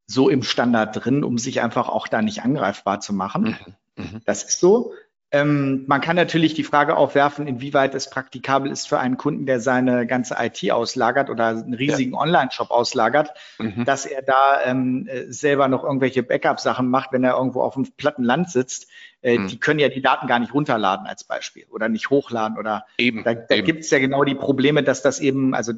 so 0.06 0.28
im 0.28 0.42
Standard 0.42 1.04
drin, 1.04 1.24
um 1.24 1.38
sich 1.38 1.62
einfach 1.62 1.88
auch 1.88 2.08
da 2.08 2.22
nicht 2.22 2.42
angreifbar 2.42 3.00
zu 3.00 3.12
machen. 3.12 3.56
Das 4.24 4.42
ist 4.42 4.58
so. 4.58 4.92
Ähm, 5.34 5.82
man 5.88 6.00
kann 6.00 6.14
natürlich 6.14 6.54
die 6.54 6.62
Frage 6.62 6.96
aufwerfen, 6.96 7.48
inwieweit 7.48 7.96
es 7.96 8.08
praktikabel 8.08 8.70
ist 8.70 8.86
für 8.86 9.00
einen 9.00 9.16
Kunden, 9.16 9.46
der 9.46 9.58
seine 9.58 10.06
ganze 10.06 10.36
IT 10.38 10.70
auslagert 10.70 11.28
oder 11.28 11.48
einen 11.48 11.74
riesigen 11.74 12.12
ja. 12.12 12.20
Online-Shop 12.20 12.70
auslagert, 12.70 13.30
mhm. 13.58 13.84
dass 13.84 14.06
er 14.06 14.22
da 14.22 14.60
ähm, 14.64 15.08
äh, 15.08 15.32
selber 15.32 15.66
noch 15.66 15.82
irgendwelche 15.82 16.22
Backup-Sachen 16.22 16.88
macht, 16.88 17.12
wenn 17.12 17.24
er 17.24 17.36
irgendwo 17.36 17.62
auf 17.62 17.74
einem 17.74 17.90
platten 17.96 18.22
Land 18.22 18.50
sitzt. 18.50 18.88
Äh, 19.22 19.38
mhm. 19.38 19.48
Die 19.48 19.58
können 19.58 19.80
ja 19.80 19.88
die 19.88 20.02
Daten 20.02 20.28
gar 20.28 20.38
nicht 20.38 20.54
runterladen 20.54 21.08
als 21.08 21.24
Beispiel 21.24 21.64
oder 21.68 21.88
nicht 21.88 22.10
hochladen 22.10 22.56
oder 22.56 22.86
eben, 22.98 23.24
da, 23.24 23.34
da 23.34 23.60
gibt 23.60 23.80
es 23.80 23.90
ja 23.90 23.98
genau 23.98 24.22
die 24.22 24.36
Probleme, 24.36 24.84
dass 24.84 25.02
das 25.02 25.18
eben, 25.18 25.52
also 25.52 25.72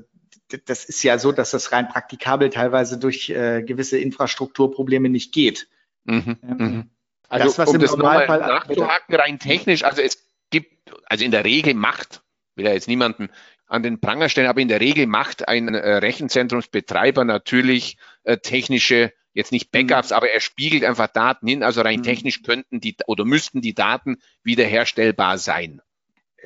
das 0.66 0.84
ist 0.84 1.02
ja 1.02 1.18
so, 1.18 1.32
dass 1.32 1.50
das 1.50 1.72
rein 1.72 1.88
praktikabel 1.88 2.50
teilweise 2.50 2.98
durch 2.98 3.30
äh, 3.30 3.62
gewisse 3.62 3.98
Infrastrukturprobleme 3.98 5.08
nicht 5.08 5.32
geht. 5.32 5.68
Mhm. 6.04 6.36
Ähm, 6.42 6.56
mhm. 6.58 6.90
Also 7.28 7.46
das, 7.46 7.58
was 7.58 7.68
um 7.70 7.74
im 7.76 7.80
das 7.80 7.96
Normalfall 7.96 8.40
nachzuhaken, 8.40 9.14
rein 9.14 9.38
technisch, 9.38 9.82
also 9.82 10.02
es 10.02 10.24
gibt, 10.50 10.92
also 11.06 11.24
in 11.24 11.32
der 11.32 11.44
Regel 11.44 11.74
macht, 11.74 12.22
will 12.54 12.66
ja 12.66 12.72
jetzt 12.72 12.88
niemanden 12.88 13.28
an 13.66 13.82
den 13.82 14.00
Pranger 14.00 14.28
stellen, 14.28 14.46
aber 14.46 14.60
in 14.60 14.68
der 14.68 14.80
Regel 14.80 15.06
macht 15.06 15.48
ein 15.48 15.74
äh, 15.74 15.96
Rechenzentrumsbetreiber 15.96 17.24
natürlich 17.24 17.98
äh, 18.22 18.38
technische 18.38 19.12
jetzt 19.32 19.52
nicht 19.52 19.70
Backups, 19.70 20.10
mhm. 20.10 20.16
aber 20.16 20.30
er 20.30 20.40
spiegelt 20.40 20.82
einfach 20.84 21.08
Daten 21.08 21.46
hin. 21.46 21.62
Also 21.62 21.82
rein 21.82 22.00
mhm. 22.00 22.04
technisch 22.04 22.42
könnten 22.42 22.80
die 22.80 22.96
oder 23.06 23.24
müssten 23.24 23.60
die 23.60 23.74
Daten 23.74 24.16
wiederherstellbar 24.42 25.38
sein. 25.38 25.82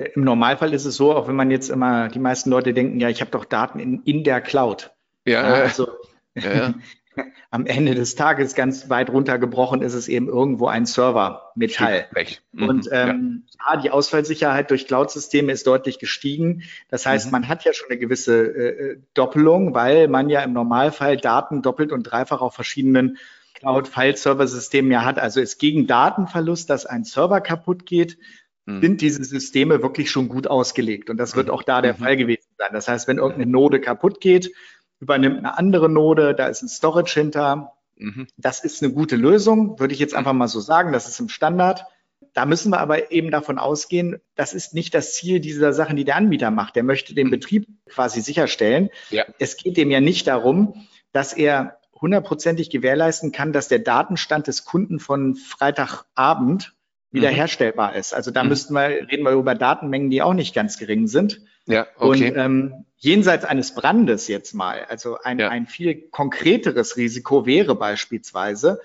Äh, 0.01 0.11
Im 0.15 0.23
Normalfall 0.23 0.73
ist 0.73 0.85
es 0.85 0.95
so, 0.95 1.15
auch 1.15 1.27
wenn 1.27 1.35
man 1.35 1.51
jetzt 1.51 1.69
immer, 1.69 2.09
die 2.09 2.19
meisten 2.19 2.49
Leute 2.49 2.73
denken, 2.73 2.99
ja, 2.99 3.09
ich 3.09 3.21
habe 3.21 3.31
doch 3.31 3.45
Daten 3.45 3.79
in, 3.79 4.01
in 4.03 4.23
der 4.23 4.41
Cloud. 4.41 4.91
Ja, 5.25 5.41
also 5.41 5.87
ja, 6.35 6.53
ja. 6.53 6.73
am 7.51 7.65
Ende 7.65 7.93
des 7.93 8.15
Tages 8.15 8.55
ganz 8.55 8.89
weit 8.89 9.09
runtergebrochen 9.09 9.81
ist 9.81 9.93
es 9.93 10.07
eben 10.07 10.27
irgendwo 10.27 10.67
ein 10.67 10.85
Server, 10.85 11.51
Metall. 11.55 12.07
Mhm, 12.53 12.69
und 12.69 12.89
ähm, 12.91 13.43
ja. 13.59 13.73
ja. 13.75 13.81
die 13.81 13.91
Ausfallsicherheit 13.91 14.71
durch 14.71 14.87
Cloud-Systeme 14.87 15.51
ist 15.51 15.67
deutlich 15.67 15.99
gestiegen. 15.99 16.63
Das 16.89 17.05
heißt, 17.05 17.27
mhm. 17.27 17.31
man 17.33 17.47
hat 17.47 17.63
ja 17.65 17.73
schon 17.73 17.89
eine 17.89 17.99
gewisse 17.99 18.41
äh, 18.43 18.97
Doppelung, 19.13 19.73
weil 19.73 20.07
man 20.07 20.29
ja 20.29 20.41
im 20.41 20.53
Normalfall 20.53 21.17
Daten 21.17 21.61
doppelt 21.61 21.91
und 21.91 22.03
dreifach 22.03 22.41
auf 22.41 22.55
verschiedenen 22.55 23.17
Cloud-File-Server-Systemen 23.55 24.91
ja 24.91 25.05
hat. 25.05 25.19
Also 25.19 25.39
ist 25.39 25.59
gegen 25.59 25.85
Datenverlust, 25.85 26.69
dass 26.69 26.85
ein 26.85 27.03
Server 27.03 27.41
kaputt 27.41 27.85
geht, 27.85 28.17
mhm. 28.65 28.81
sind 28.81 29.01
diese 29.01 29.23
Systeme 29.23 29.81
wirklich 29.81 30.11
schon 30.11 30.29
gut 30.29 30.47
ausgelegt. 30.47 31.09
Und 31.09 31.17
das 31.17 31.35
wird 31.35 31.47
mhm. 31.47 31.53
auch 31.53 31.63
da 31.63 31.81
der 31.81 31.93
mhm. 31.93 31.97
Fall 31.97 32.17
gewesen 32.17 32.49
sein. 32.57 32.69
Das 32.73 32.87
heißt, 32.87 33.07
wenn 33.07 33.17
irgendeine 33.17 33.51
Node 33.51 33.79
kaputt 33.81 34.21
geht, 34.21 34.51
übernimmt 34.99 35.39
eine 35.39 35.57
andere 35.57 35.89
Node, 35.89 36.35
da 36.35 36.47
ist 36.47 36.61
ein 36.61 36.69
Storage 36.69 37.19
hinter. 37.19 37.73
Mhm. 37.97 38.27
Das 38.37 38.63
ist 38.63 38.83
eine 38.83 38.93
gute 38.93 39.15
Lösung, 39.15 39.79
würde 39.79 39.93
ich 39.93 39.99
jetzt 39.99 40.15
einfach 40.15 40.33
mal 40.33 40.47
so 40.47 40.59
sagen. 40.59 40.91
Das 40.91 41.07
ist 41.07 41.19
im 41.19 41.29
Standard. 41.29 41.85
Da 42.33 42.45
müssen 42.45 42.71
wir 42.71 42.79
aber 42.79 43.11
eben 43.11 43.29
davon 43.29 43.59
ausgehen, 43.59 44.21
das 44.35 44.53
ist 44.53 44.73
nicht 44.73 44.93
das 44.93 45.15
Ziel 45.15 45.39
dieser 45.39 45.73
Sachen, 45.73 45.97
die 45.97 46.05
der 46.05 46.15
Anbieter 46.15 46.49
macht. 46.49 46.75
Der 46.75 46.83
möchte 46.83 47.13
den 47.13 47.27
mhm. 47.27 47.31
Betrieb 47.31 47.67
quasi 47.89 48.21
sicherstellen. 48.21 48.89
Ja. 49.09 49.25
Es 49.39 49.57
geht 49.57 49.75
dem 49.75 49.91
ja 49.91 49.99
nicht 49.99 50.27
darum, 50.27 50.85
dass 51.11 51.33
er 51.33 51.77
hundertprozentig 51.99 52.69
gewährleisten 52.69 53.31
kann, 53.31 53.53
dass 53.53 53.67
der 53.67 53.79
Datenstand 53.79 54.47
des 54.47 54.65
Kunden 54.65 54.99
von 54.99 55.35
Freitagabend 55.35 56.73
wiederherstellbar 57.11 57.91
mhm. 57.91 57.97
ist. 57.97 58.13
Also 58.13 58.31
da 58.31 58.43
mhm. 58.43 58.49
müssten 58.49 58.73
wir, 58.73 59.09
reden 59.09 59.23
wir 59.23 59.31
über 59.31 59.55
Datenmengen, 59.55 60.09
die 60.09 60.21
auch 60.21 60.33
nicht 60.33 60.55
ganz 60.55 60.77
gering 60.77 61.07
sind. 61.07 61.41
Ja, 61.67 61.87
okay. 61.97 62.29
Und 62.31 62.37
ähm, 62.37 62.85
jenseits 62.97 63.45
eines 63.45 63.75
Brandes 63.75 64.27
jetzt 64.27 64.53
mal, 64.53 64.85
also 64.85 65.17
ein, 65.21 65.39
ja. 65.39 65.49
ein 65.49 65.67
viel 65.67 66.09
konkreteres 66.09 66.97
Risiko 66.97 67.45
wäre 67.45 67.75
beispielsweise, 67.75 68.79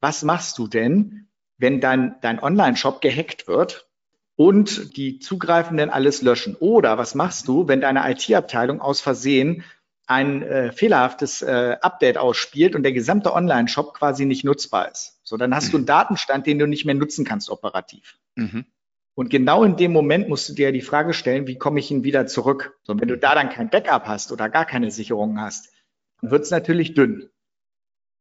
was 0.00 0.22
machst 0.22 0.58
du 0.58 0.68
denn, 0.68 1.28
wenn 1.58 1.80
dein, 1.80 2.16
dein 2.20 2.38
Online-Shop 2.38 3.00
gehackt 3.00 3.48
wird 3.48 3.88
und 4.36 4.96
die 4.96 5.18
Zugreifenden 5.18 5.90
alles 5.90 6.22
löschen? 6.22 6.54
Oder 6.56 6.98
was 6.98 7.14
machst 7.14 7.48
du, 7.48 7.66
wenn 7.66 7.80
deine 7.80 8.08
IT-Abteilung 8.10 8.80
aus 8.80 9.00
Versehen 9.00 9.64
ein 10.06 10.42
äh, 10.42 10.72
fehlerhaftes 10.72 11.42
äh, 11.42 11.76
Update 11.80 12.18
ausspielt 12.18 12.74
und 12.74 12.82
der 12.82 12.92
gesamte 12.92 13.32
Online-Shop 13.32 13.94
quasi 13.94 14.24
nicht 14.24 14.44
nutzbar 14.44 14.90
ist. 14.90 15.18
So, 15.24 15.36
dann 15.36 15.54
hast 15.54 15.68
mhm. 15.68 15.70
du 15.72 15.76
einen 15.78 15.86
Datenstand, 15.86 16.46
den 16.46 16.58
du 16.58 16.66
nicht 16.66 16.84
mehr 16.84 16.94
nutzen 16.94 17.24
kannst 17.24 17.50
operativ. 17.50 18.16
Mhm. 18.36 18.66
Und 19.14 19.30
genau 19.30 19.64
in 19.64 19.76
dem 19.76 19.92
Moment 19.92 20.28
musst 20.28 20.48
du 20.48 20.52
dir 20.52 20.72
die 20.72 20.82
Frage 20.82 21.14
stellen, 21.14 21.46
wie 21.46 21.56
komme 21.56 21.80
ich 21.80 21.90
ihn 21.90 22.04
wieder 22.04 22.26
zurück? 22.26 22.78
So, 22.82 22.98
wenn 23.00 23.08
du 23.08 23.16
da 23.16 23.34
dann 23.34 23.48
kein 23.48 23.70
Backup 23.70 24.06
hast 24.06 24.30
oder 24.30 24.48
gar 24.48 24.66
keine 24.66 24.90
Sicherungen 24.90 25.40
hast, 25.40 25.72
dann 26.20 26.30
wird 26.30 26.44
es 26.44 26.50
natürlich 26.50 26.94
dünn. 26.94 27.28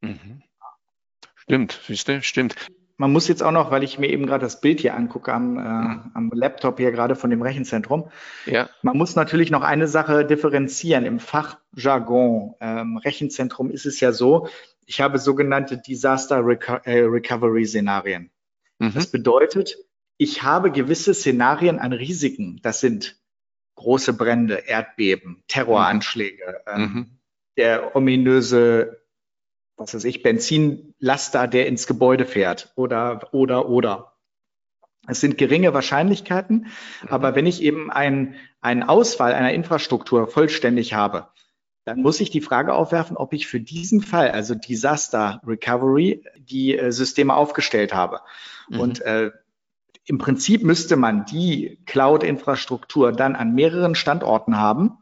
Mhm. 0.01 0.41
Stimmt, 1.35 1.79
siehst 1.85 2.07
du, 2.07 2.21
stimmt 2.23 2.55
man 2.97 3.11
muss 3.11 3.27
jetzt 3.27 3.43
auch 3.43 3.51
noch, 3.51 3.71
weil 3.71 3.83
ich 3.83 3.99
mir 3.99 4.09
eben 4.09 4.25
gerade 4.25 4.45
das 4.45 4.61
Bild 4.61 4.79
hier 4.79 4.95
angucke 4.95 5.33
am, 5.33 5.57
äh, 5.57 5.61
am 6.13 6.31
Laptop 6.33 6.77
hier 6.77 6.91
gerade 6.91 7.15
von 7.15 7.29
dem 7.29 7.41
Rechenzentrum, 7.41 8.09
ja. 8.45 8.69
man 8.81 8.97
muss 8.97 9.15
natürlich 9.15 9.51
noch 9.51 9.63
eine 9.63 9.87
Sache 9.87 10.25
differenzieren. 10.25 11.05
Im 11.05 11.19
Fachjargon 11.19 12.55
ähm, 12.61 12.97
Rechenzentrum 12.97 13.69
ist 13.69 13.85
es 13.85 13.99
ja 13.99 14.11
so, 14.11 14.47
ich 14.85 15.01
habe 15.01 15.19
sogenannte 15.19 15.77
Disaster 15.77 16.45
Reco 16.45 16.75
äh, 16.83 17.01
Recovery 17.01 17.65
Szenarien. 17.65 18.31
Mhm. 18.79 18.93
Das 18.93 19.07
bedeutet, 19.07 19.77
ich 20.17 20.43
habe 20.43 20.71
gewisse 20.71 21.13
Szenarien 21.13 21.79
an 21.79 21.91
Risiken. 21.91 22.59
Das 22.61 22.79
sind 22.79 23.19
große 23.75 24.13
Brände, 24.13 24.63
Erdbeben, 24.67 25.43
Terroranschläge, 25.47 26.61
mhm. 26.65 26.81
ähm, 26.81 27.19
der 27.57 27.95
ominöse 27.95 29.04
was 29.77 29.93
weiß 29.93 30.03
ich, 30.05 30.23
Benzinlaster, 30.23 31.47
der 31.47 31.67
ins 31.67 31.87
Gebäude 31.87 32.25
fährt 32.25 32.71
oder, 32.75 33.29
oder, 33.33 33.69
oder. 33.69 34.13
Es 35.07 35.21
sind 35.21 35.37
geringe 35.37 35.73
Wahrscheinlichkeiten, 35.73 36.67
mhm. 37.03 37.09
aber 37.09 37.35
wenn 37.35 37.45
ich 37.45 37.61
eben 37.61 37.91
ein, 37.91 38.35
einen 38.61 38.83
Ausfall 38.83 39.33
einer 39.33 39.53
Infrastruktur 39.53 40.27
vollständig 40.27 40.93
habe, 40.93 41.27
dann 41.83 42.01
muss 42.01 42.19
ich 42.19 42.31
die 42.31 42.41
Frage 42.41 42.73
aufwerfen, 42.73 43.15
ob 43.15 43.31
ich 43.33 43.45
für 43.45 43.59
diesen 43.59 44.01
Fall, 44.01 44.31
also 44.31 44.55
Disaster 44.55 45.39
Recovery, 45.45 46.23
die 46.37 46.75
äh, 46.75 46.91
Systeme 46.91 47.35
aufgestellt 47.35 47.93
habe. 47.93 48.21
Mhm. 48.69 48.79
Und 48.79 49.01
äh, 49.01 49.31
im 50.05 50.17
Prinzip 50.17 50.63
müsste 50.63 50.95
man 50.95 51.25
die 51.25 51.79
Cloud-Infrastruktur 51.85 53.11
dann 53.11 53.35
an 53.35 53.53
mehreren 53.53 53.95
Standorten 53.95 54.57
haben 54.57 54.97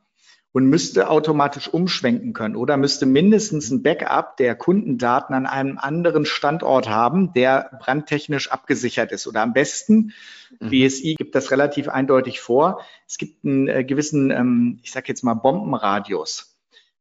und 0.53 0.67
müsste 0.67 1.09
automatisch 1.09 1.67
umschwenken 1.67 2.33
können 2.33 2.55
oder 2.55 2.77
müsste 2.77 3.07
mindestens 3.07 3.71
ein 3.71 3.81
Backup 3.81 4.37
der 4.37 4.55
Kundendaten 4.55 5.35
an 5.35 5.47
einem 5.47 5.79
anderen 5.79 6.25
Standort 6.25 6.87
haben, 6.87 7.33
der 7.33 7.71
brandtechnisch 7.79 8.51
abgesichert 8.51 9.11
ist. 9.11 9.25
Oder 9.25 9.41
am 9.41 9.53
besten, 9.53 10.13
mhm. 10.59 10.69
BSI 10.69 11.15
gibt 11.15 11.33
das 11.33 11.49
relativ 11.49 11.89
eindeutig 11.89 12.39
vor, 12.39 12.81
es 13.07 13.17
gibt 13.17 13.43
einen 13.43 13.67
äh, 13.67 13.83
gewissen, 13.83 14.29
ähm, 14.29 14.79
ich 14.83 14.91
sage 14.91 15.07
jetzt 15.07 15.23
mal, 15.23 15.33
Bombenradius. 15.33 16.55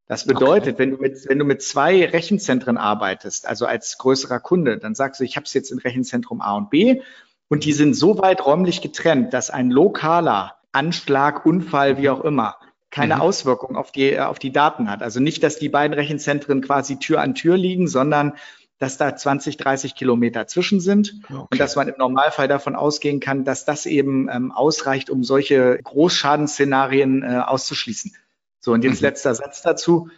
Das 0.07 0.25
bedeutet, 0.25 0.73
okay. 0.75 0.79
wenn, 0.79 0.91
du 0.91 0.97
mit, 0.97 1.29
wenn 1.29 1.39
du 1.39 1.45
mit 1.45 1.61
zwei 1.61 2.05
Rechenzentren 2.05 2.77
arbeitest, 2.77 3.47
also 3.47 3.67
als 3.67 3.97
größerer 3.99 4.39
Kunde, 4.39 4.77
dann 4.77 4.95
sagst 4.95 5.21
du, 5.21 5.23
ich 5.23 5.37
habe 5.37 5.45
es 5.45 5.53
jetzt 5.53 5.71
in 5.71 5.77
Rechenzentrum 5.77 6.41
A 6.41 6.57
und 6.57 6.71
B 6.71 7.01
und 7.47 7.65
die 7.65 7.73
sind 7.73 7.93
so 7.93 8.17
weit 8.17 8.45
räumlich 8.45 8.81
getrennt, 8.81 9.33
dass 9.33 9.49
ein 9.49 9.69
lokaler 9.69 10.55
Anschlag, 10.71 11.45
Unfall, 11.45 11.97
wie 11.97 12.09
auch 12.09 12.21
immer, 12.21 12.57
keine 12.93 13.15
mhm. 13.15 13.21
Auswirkung 13.21 13.75
auf 13.75 13.91
die, 13.91 14.19
auf 14.19 14.37
die 14.37 14.51
Daten 14.51 14.89
hat. 14.89 15.01
Also 15.01 15.19
nicht, 15.19 15.41
dass 15.41 15.57
die 15.57 15.67
beiden 15.67 15.95
Rechenzentren 15.95 16.61
quasi 16.61 16.99
Tür 16.99 17.21
an 17.21 17.33
Tür 17.33 17.57
liegen, 17.57 17.87
sondern 17.87 18.33
dass 18.77 18.97
da 18.97 19.15
20, 19.15 19.57
30 19.57 19.95
Kilometer 19.95 20.45
zwischen 20.45 20.79
sind 20.79 21.15
okay. 21.23 21.47
und 21.49 21.59
dass 21.59 21.75
man 21.75 21.87
im 21.87 21.95
Normalfall 21.97 22.47
davon 22.47 22.75
ausgehen 22.75 23.19
kann, 23.19 23.45
dass 23.45 23.65
das 23.65 23.87
eben 23.87 24.29
ähm, 24.29 24.51
ausreicht, 24.51 25.09
um 25.09 25.23
solche 25.23 25.79
Großschadensszenarien 25.83 27.23
äh, 27.23 27.41
auszuschließen. 27.43 28.15
So, 28.59 28.73
und 28.73 28.83
jetzt 28.83 29.01
mhm. 29.01 29.07
letzter 29.07 29.33
Satz 29.33 29.63
dazu. 29.63 30.09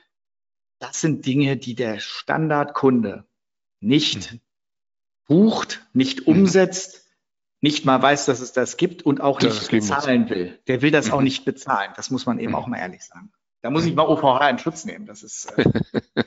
Das 0.79 0.99
sind 0.99 1.25
Dinge, 1.25 1.55
die 1.55 1.75
der 1.75 1.99
Standardkunde 1.99 3.23
nicht 3.79 4.33
mhm. 4.33 4.39
bucht, 5.27 5.87
nicht 5.93 6.27
mhm. 6.27 6.39
umsetzt, 6.39 7.04
nicht 7.61 7.85
mal 7.85 8.01
weiß, 8.01 8.25
dass 8.25 8.41
es 8.41 8.53
das 8.53 8.77
gibt 8.77 9.03
und 9.03 9.21
auch 9.21 9.39
das 9.39 9.59
nicht 9.59 9.71
bezahlen 9.71 10.29
will. 10.29 10.59
Der 10.67 10.81
will 10.81 10.91
das 10.91 11.07
mhm. 11.07 11.13
auch 11.13 11.21
nicht 11.21 11.45
bezahlen. 11.45 11.91
Das 11.95 12.11
muss 12.11 12.25
man 12.25 12.39
eben 12.39 12.51
mhm. 12.51 12.55
auch 12.55 12.67
mal 12.67 12.77
ehrlich 12.77 13.03
sagen. 13.03 13.31
Da 13.61 13.71
muss 13.71 13.85
ich 13.85 13.95
mal 13.95 14.05
OVH 14.05 14.47
in 14.49 14.59
Schutz 14.59 14.85
nehmen. 14.85 15.07
Das 15.07 15.23
ist 15.23 15.51
äh 15.57 15.65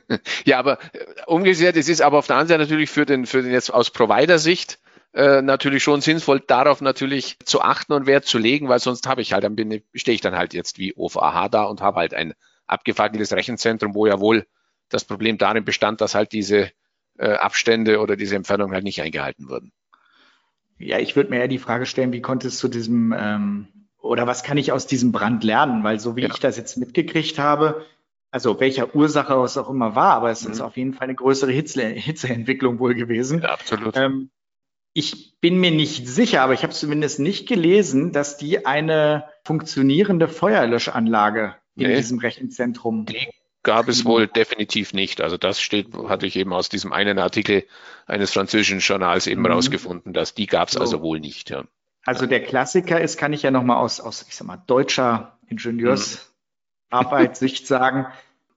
ja, 0.44 0.58
aber 0.58 0.78
äh, 0.92 1.06
umgekehrt, 1.26 1.76
es 1.76 1.88
ist 1.88 2.00
aber 2.00 2.18
auf 2.18 2.26
der 2.26 2.37
anderen 2.37 2.49
Seite 2.49 2.62
natürlich 2.62 2.90
für 2.90 3.06
den, 3.06 3.26
für 3.26 3.42
den 3.42 3.52
jetzt 3.52 3.73
aus 3.73 3.90
Provider-Sicht 3.90 4.80
äh, 5.14 5.40
natürlich 5.40 5.82
schon 5.82 6.00
sinnvoll, 6.00 6.40
darauf 6.40 6.80
natürlich 6.80 7.38
zu 7.44 7.61
achten 7.61 7.92
und 7.92 8.06
Wert 8.06 8.25
zu 8.25 8.38
legen, 8.38 8.68
weil 8.68 8.80
sonst 8.80 9.06
habe 9.06 9.23
ich 9.23 9.32
halt, 9.32 9.44
dann 9.44 9.54
bin, 9.54 9.82
stehe 9.94 10.14
ich 10.14 10.20
dann 10.20 10.37
halt 10.37 10.52
jetzt 10.52 10.78
wie 10.78 10.94
OVH 10.97 11.49
da 11.49 11.62
und 11.64 11.80
habe 11.80 12.00
halt 12.00 12.14
ein 12.14 12.35
abgefackeltes 12.66 13.32
Rechenzentrum, 13.32 13.94
wo 13.94 14.06
ja 14.06 14.20
wohl 14.20 14.47
das 14.88 15.04
Problem 15.04 15.38
darin 15.38 15.64
bestand, 15.64 16.00
dass 16.00 16.14
halt 16.14 16.32
diese 16.32 16.73
äh, 17.18 17.35
Abstände 17.35 18.00
oder 18.00 18.16
diese 18.16 18.37
Entfernung 18.37 18.73
halt 18.73 18.85
nicht 18.85 19.00
eingehalten 19.00 19.49
wurden. 19.49 19.73
Ja, 20.78 20.99
ich 20.99 21.16
würde 21.16 21.30
mir 21.30 21.38
eher 21.38 21.49
die 21.49 21.58
Frage 21.58 21.87
stellen, 21.87 22.12
wie 22.12 22.23
konnte 22.23 22.49
es 22.49 22.58
zu 22.58 22.68
diesem 22.68 23.14
ähm, 23.16 23.68
oder 24.00 24.26
was 24.26 24.42
kann 24.42 24.58
ich 24.58 24.73
aus 24.73 24.87
diesem 24.87 25.12
Brand 25.12 25.44
lernen? 25.44 25.85
Weil 25.85 25.99
so 26.00 26.16
wie 26.16 26.23
ja. 26.23 26.28
ich 26.28 26.38
das 26.38 26.56
jetzt 26.56 26.76
mitgekriegt 26.76 27.38
habe, 27.38 27.85
also 28.30 28.61
welcher 28.61 28.94
Ursache 28.94 29.35
es 29.42 29.56
auch 29.56 29.68
immer 29.68 29.94
war, 29.94 30.14
aber 30.14 30.30
es 30.30 30.44
mhm. 30.44 30.52
ist 30.52 30.61
auf 30.61 30.76
jeden 30.76 30.94
Fall 30.94 31.04
eine 31.04 31.14
größere 31.14 31.50
Hitze, 31.50 31.87
Hitzeentwicklung 31.87 32.78
wohl 32.78 32.94
gewesen. 32.94 33.42
Ja, 33.42 33.50
absolut. 33.50 33.97
Ähm, 33.97 34.30
ich 34.94 35.38
bin 35.40 35.58
mir 35.58 35.70
nicht 35.70 36.08
sicher, 36.08 36.42
aber 36.42 36.54
ich 36.54 36.62
habe 36.62 36.73
zumindest 36.73 37.20
nicht 37.20 37.49
gelesen, 37.49 38.12
dass 38.12 38.37
die 38.37 38.66
eine 38.66 39.28
funktionierende 39.44 40.28
Feuerlöschanlage 40.28 41.56
in 41.76 41.88
nee. 41.88 41.97
diesem 41.97 42.18
Rechenzentrum 42.18 43.06
die 43.06 43.28
gab 43.68 43.88
es 43.88 44.04
wohl 44.06 44.26
definitiv 44.26 44.94
nicht. 44.94 45.20
Also 45.20 45.37
das 45.37 45.60
steht, 45.60 45.94
hatte 45.94 46.26
ich 46.26 46.37
eben 46.37 46.54
aus 46.54 46.70
diesem 46.70 46.90
einen 46.90 47.18
Artikel 47.18 47.64
eines 48.06 48.32
französischen 48.32 48.78
Journals 48.78 49.26
eben 49.26 49.42
mhm. 49.42 49.48
rausgefunden, 49.48 50.14
dass 50.14 50.32
die 50.32 50.46
gab 50.46 50.68
es 50.68 50.75
so. 50.75 50.80
also 50.80 51.02
wohl 51.02 51.20
nicht. 51.20 51.50
Ja. 51.50 51.64
Also 52.06 52.25
der 52.25 52.42
Klassiker 52.42 52.98
ist, 52.98 53.18
kann 53.18 53.34
ich 53.34 53.42
ja 53.42 53.50
nochmal 53.50 53.76
aus, 53.76 54.00
aus, 54.00 54.25
ich 54.26 54.37
sag 54.37 54.46
mal, 54.46 54.62
deutscher 54.66 55.37
Ingenieursarbeitssicht 55.48 57.62
mhm. 57.64 57.66
sagen, 57.66 58.06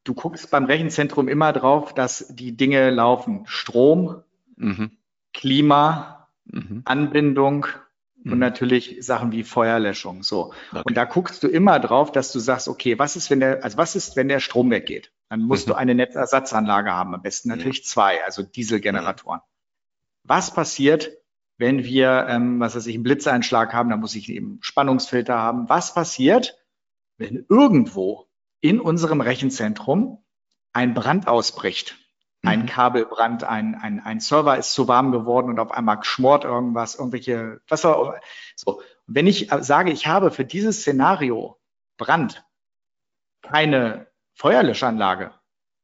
du 0.06 0.14
guckst 0.14 0.50
beim 0.50 0.64
Rechenzentrum 0.64 1.28
immer 1.28 1.52
drauf, 1.52 1.94
dass 1.94 2.26
die 2.30 2.56
Dinge 2.56 2.90
laufen. 2.90 3.44
Strom, 3.48 4.24
mhm. 4.56 4.92
Klima, 5.34 6.30
mhm. 6.46 6.84
Anbindung, 6.86 7.68
und 8.24 8.34
mhm. 8.34 8.40
natürlich 8.40 8.98
Sachen 9.00 9.32
wie 9.32 9.44
Feuerlöschung. 9.44 10.24
So. 10.24 10.54
Okay. 10.72 10.84
Und 10.86 10.96
da 10.96 11.06
guckst 11.06 11.42
du 11.44 11.48
immer 11.48 11.80
drauf, 11.80 12.12
dass 12.12 12.32
du 12.32 12.40
sagst, 12.40 12.68
okay, 12.68 13.00
was 13.00 13.16
ist, 13.16 13.30
wenn 13.32 13.40
der, 13.40 13.64
also 13.64 13.78
was 13.78 13.96
ist, 13.96 14.16
wenn 14.16 14.28
der 14.28 14.40
Strom 14.40 14.70
weggeht? 14.70 15.12
Dann 15.30 15.42
musst 15.42 15.68
mhm. 15.68 15.72
du 15.72 15.78
eine 15.78 15.96
Netzersatzanlage 15.96 16.92
haben, 16.92 17.16
am 17.16 17.22
besten 17.22 17.50
natürlich 17.50 17.86
zwei, 17.86 18.24
also 18.24 18.44
Dieselgeneratoren. 18.44 19.40
Mhm. 19.40 19.44
Was 20.24 20.54
passiert, 20.54 21.12
wenn 21.58 21.84
wir, 21.84 22.28
ähm, 22.30 22.60
was 22.60 22.76
weiß 22.76 22.86
ich, 22.88 22.96
einen 22.96 23.04
Blitzeinschlag 23.04 23.74
haben, 23.74 23.90
dann 23.90 24.00
muss 24.00 24.16
ich 24.16 24.30
eben 24.30 24.60
Spannungsfilter 24.62 25.38
haben. 25.38 25.68
Was 25.68 25.94
passiert, 25.94 26.58
wenn 27.18 27.46
irgendwo 27.50 28.28
in 28.62 28.80
unserem 28.80 29.22
Rechenzentrum 29.22 30.24
ein 30.74 30.94
Brand 30.94 31.28
ausbricht? 31.28 31.98
Ein 32.44 32.62
mhm. 32.62 32.66
Kabelbrand, 32.66 33.44
ein, 33.44 33.76
ein, 33.76 34.00
ein 34.00 34.20
Server 34.20 34.58
ist 34.58 34.74
zu 34.74 34.88
warm 34.88 35.12
geworden 35.12 35.50
und 35.50 35.60
auf 35.60 35.72
einmal 35.72 36.04
schmort 36.04 36.44
irgendwas, 36.44 36.96
irgendwelche, 36.96 37.62
was 37.68 37.86
auch 37.86 38.16
so. 38.56 38.82
Wenn 39.06 39.28
ich 39.28 39.50
sage, 39.60 39.92
ich 39.92 40.08
habe 40.08 40.32
für 40.32 40.46
dieses 40.46 40.82
Szenario 40.82 41.60
Brand 41.98 42.44
keine 43.44 44.08
Feuerlöschanlage, 44.34 45.34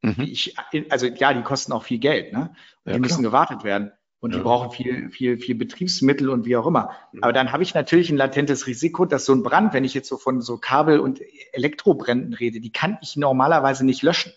mhm. 0.02 0.16
ich, 0.22 0.56
also 0.90 1.06
ja, 1.06 1.34
die 1.34 1.44
kosten 1.44 1.74
auch 1.74 1.84
viel 1.84 2.00
Geld, 2.00 2.34
ne? 2.34 2.56
Ja, 2.86 2.94
die 2.94 3.00
müssen 3.00 3.22
gewartet 3.22 3.64
werden 3.64 3.92
und 4.20 4.32
ja. 4.32 4.38
die 4.38 4.44
brauchen 4.44 4.72
viel, 4.72 5.12
viel, 5.12 5.38
viel 5.38 5.56
Betriebsmittel 5.56 6.30
und 6.30 6.46
wie 6.46 6.58
auch 6.58 6.66
immer. 6.66 6.92
Mhm. 7.12 7.24
Aber 7.24 7.34
dann 7.34 7.52
habe 7.52 7.64
ich 7.64 7.74
natürlich 7.74 8.10
ein 8.10 8.18
latentes 8.18 8.66
Risiko, 8.66 9.06
dass 9.06 9.26
so 9.26 9.34
ein 9.34 9.44
Brand, 9.44 9.74
wenn 9.74 9.84
ich 9.84 9.94
jetzt 9.94 10.10
so 10.10 10.18
von 10.18 10.42
so 10.42 10.58
Kabel- 10.58 11.00
und 11.00 11.22
Elektrobränden 11.54 12.34
rede, 12.34 12.60
die 12.60 12.72
kann 12.72 12.98
ich 13.02 13.16
normalerweise 13.16 13.86
nicht 13.86 14.02
löschen. 14.02 14.34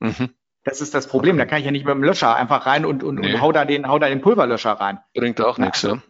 Mhm. 0.00 0.30
Das 0.64 0.80
ist 0.80 0.94
das 0.94 1.06
Problem. 1.06 1.38
Da 1.38 1.46
kann 1.46 1.58
ich 1.58 1.64
ja 1.64 1.70
nicht 1.70 1.86
mit 1.86 1.94
dem 1.94 2.02
Löscher 2.02 2.34
einfach 2.36 2.66
rein 2.66 2.84
und, 2.84 3.02
und, 3.02 3.20
nee. 3.20 3.34
und 3.34 3.40
hau 3.40 3.52
da 3.52 3.64
den, 3.64 3.88
hau 3.88 3.98
da 3.98 4.08
den 4.08 4.20
Pulverlöscher 4.20 4.72
rein. 4.72 4.98
Bringt 5.14 5.40
auch 5.40 5.58
nichts, 5.58 5.82
ja. 5.82 6.02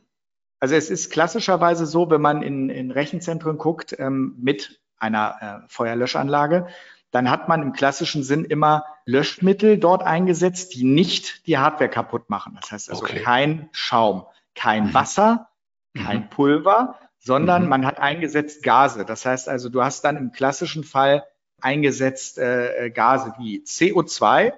Also 0.59 0.75
es 0.75 0.91
ist 0.91 1.11
klassischerweise 1.11 1.87
so, 1.87 2.11
wenn 2.11 2.21
man 2.21 2.43
in, 2.43 2.69
in 2.69 2.91
Rechenzentren 2.91 3.57
guckt, 3.57 3.97
ähm, 3.99 4.35
mit 4.39 4.81
einer 4.99 5.63
äh, 5.65 5.69
Feuerlöschanlage, 5.69 6.67
dann 7.11 7.31
hat 7.31 7.49
man 7.49 7.63
im 7.63 7.73
klassischen 7.73 8.23
Sinn 8.23 8.45
immer 8.45 8.85
Löschmittel 9.05 9.79
dort 9.79 10.03
eingesetzt, 10.03 10.75
die 10.75 10.85
nicht 10.85 11.47
die 11.47 11.59
Hardware 11.59 11.89
kaputt 11.89 12.29
machen. 12.29 12.57
Das 12.61 12.71
heißt 12.71 12.91
also 12.91 13.03
okay. 13.03 13.23
kein 13.23 13.69
Schaum, 13.73 14.27
kein 14.55 14.89
mhm. 14.89 14.95
Wasser, 14.95 15.49
kein 15.95 16.21
mhm. 16.21 16.29
Pulver, 16.29 16.99
sondern 17.19 17.65
mhm. 17.65 17.69
man 17.69 17.87
hat 17.87 17.99
eingesetzt 17.99 18.63
Gase. 18.63 19.05
Das 19.05 19.25
heißt 19.25 19.49
also, 19.49 19.71
du 19.71 19.83
hast 19.83 20.05
dann 20.05 20.17
im 20.17 20.31
klassischen 20.31 20.85
Fall 20.85 21.25
eingesetzt 21.63 22.39
äh, 22.39 22.87
äh 22.87 22.91
Gase 22.91 23.35
wie 23.39 23.63
CO2, 23.65 24.53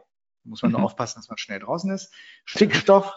muss 0.45 0.63
man 0.63 0.73
nur 0.73 0.81
mhm. 0.81 0.87
aufpassen, 0.87 1.19
dass 1.19 1.29
man 1.29 1.39
schnell 1.39 1.61
draußen 1.61 1.91
ist, 1.91 2.13
Stickstoff 2.45 3.13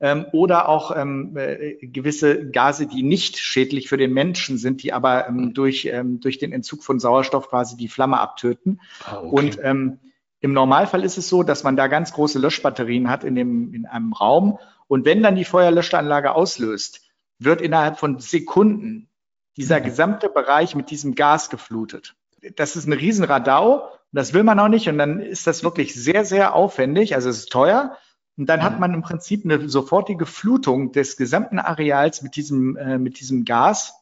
ähm, 0.00 0.26
oder 0.32 0.68
auch 0.68 0.96
ähm, 0.96 1.36
äh, 1.36 1.74
gewisse 1.86 2.50
Gase, 2.50 2.86
die 2.86 3.02
nicht 3.02 3.38
schädlich 3.38 3.88
für 3.88 3.96
den 3.96 4.12
Menschen 4.12 4.58
sind, 4.58 4.82
die 4.82 4.92
aber 4.92 5.28
ähm, 5.28 5.36
mhm. 5.36 5.54
durch, 5.54 5.86
ähm, 5.86 6.20
durch 6.20 6.38
den 6.38 6.52
Entzug 6.52 6.84
von 6.84 7.00
Sauerstoff 7.00 7.48
quasi 7.48 7.76
die 7.76 7.88
Flamme 7.88 8.20
abtöten. 8.20 8.80
Ah, 9.04 9.18
okay. 9.18 9.28
Und 9.28 9.58
ähm, 9.62 9.98
im 10.40 10.52
Normalfall 10.52 11.04
ist 11.04 11.18
es 11.18 11.28
so, 11.28 11.42
dass 11.42 11.64
man 11.64 11.76
da 11.76 11.88
ganz 11.88 12.12
große 12.12 12.38
Löschbatterien 12.38 13.10
hat 13.10 13.24
in, 13.24 13.34
dem, 13.34 13.74
in 13.74 13.86
einem 13.86 14.12
Raum. 14.12 14.58
Und 14.86 15.04
wenn 15.04 15.22
dann 15.22 15.34
die 15.34 15.44
Feuerlöschanlage 15.44 16.32
auslöst, 16.32 17.00
wird 17.40 17.60
innerhalb 17.60 17.98
von 17.98 18.20
Sekunden 18.20 19.08
dieser 19.56 19.80
mhm. 19.80 19.84
gesamte 19.84 20.28
Bereich 20.28 20.76
mit 20.76 20.90
diesem 20.90 21.16
Gas 21.16 21.50
geflutet 21.50 22.14
das 22.56 22.76
ist 22.76 22.86
ein 22.86 22.92
Riesenradau 22.92 23.90
das 24.12 24.32
will 24.32 24.42
man 24.42 24.58
auch 24.58 24.68
nicht 24.68 24.88
und 24.88 24.98
dann 24.98 25.20
ist 25.20 25.46
das 25.46 25.62
wirklich 25.62 25.94
sehr, 25.94 26.24
sehr 26.24 26.54
aufwendig, 26.54 27.14
also 27.14 27.28
es 27.28 27.40
ist 27.40 27.52
teuer 27.52 27.96
und 28.36 28.46
dann 28.48 28.62
hat 28.62 28.74
mhm. 28.74 28.80
man 28.80 28.94
im 28.94 29.02
Prinzip 29.02 29.44
eine 29.44 29.68
sofortige 29.68 30.26
Flutung 30.26 30.92
des 30.92 31.16
gesamten 31.16 31.58
Areals 31.58 32.22
mit 32.22 32.36
diesem, 32.36 32.76
äh, 32.76 32.98
mit 32.98 33.20
diesem 33.20 33.44
Gas 33.44 33.94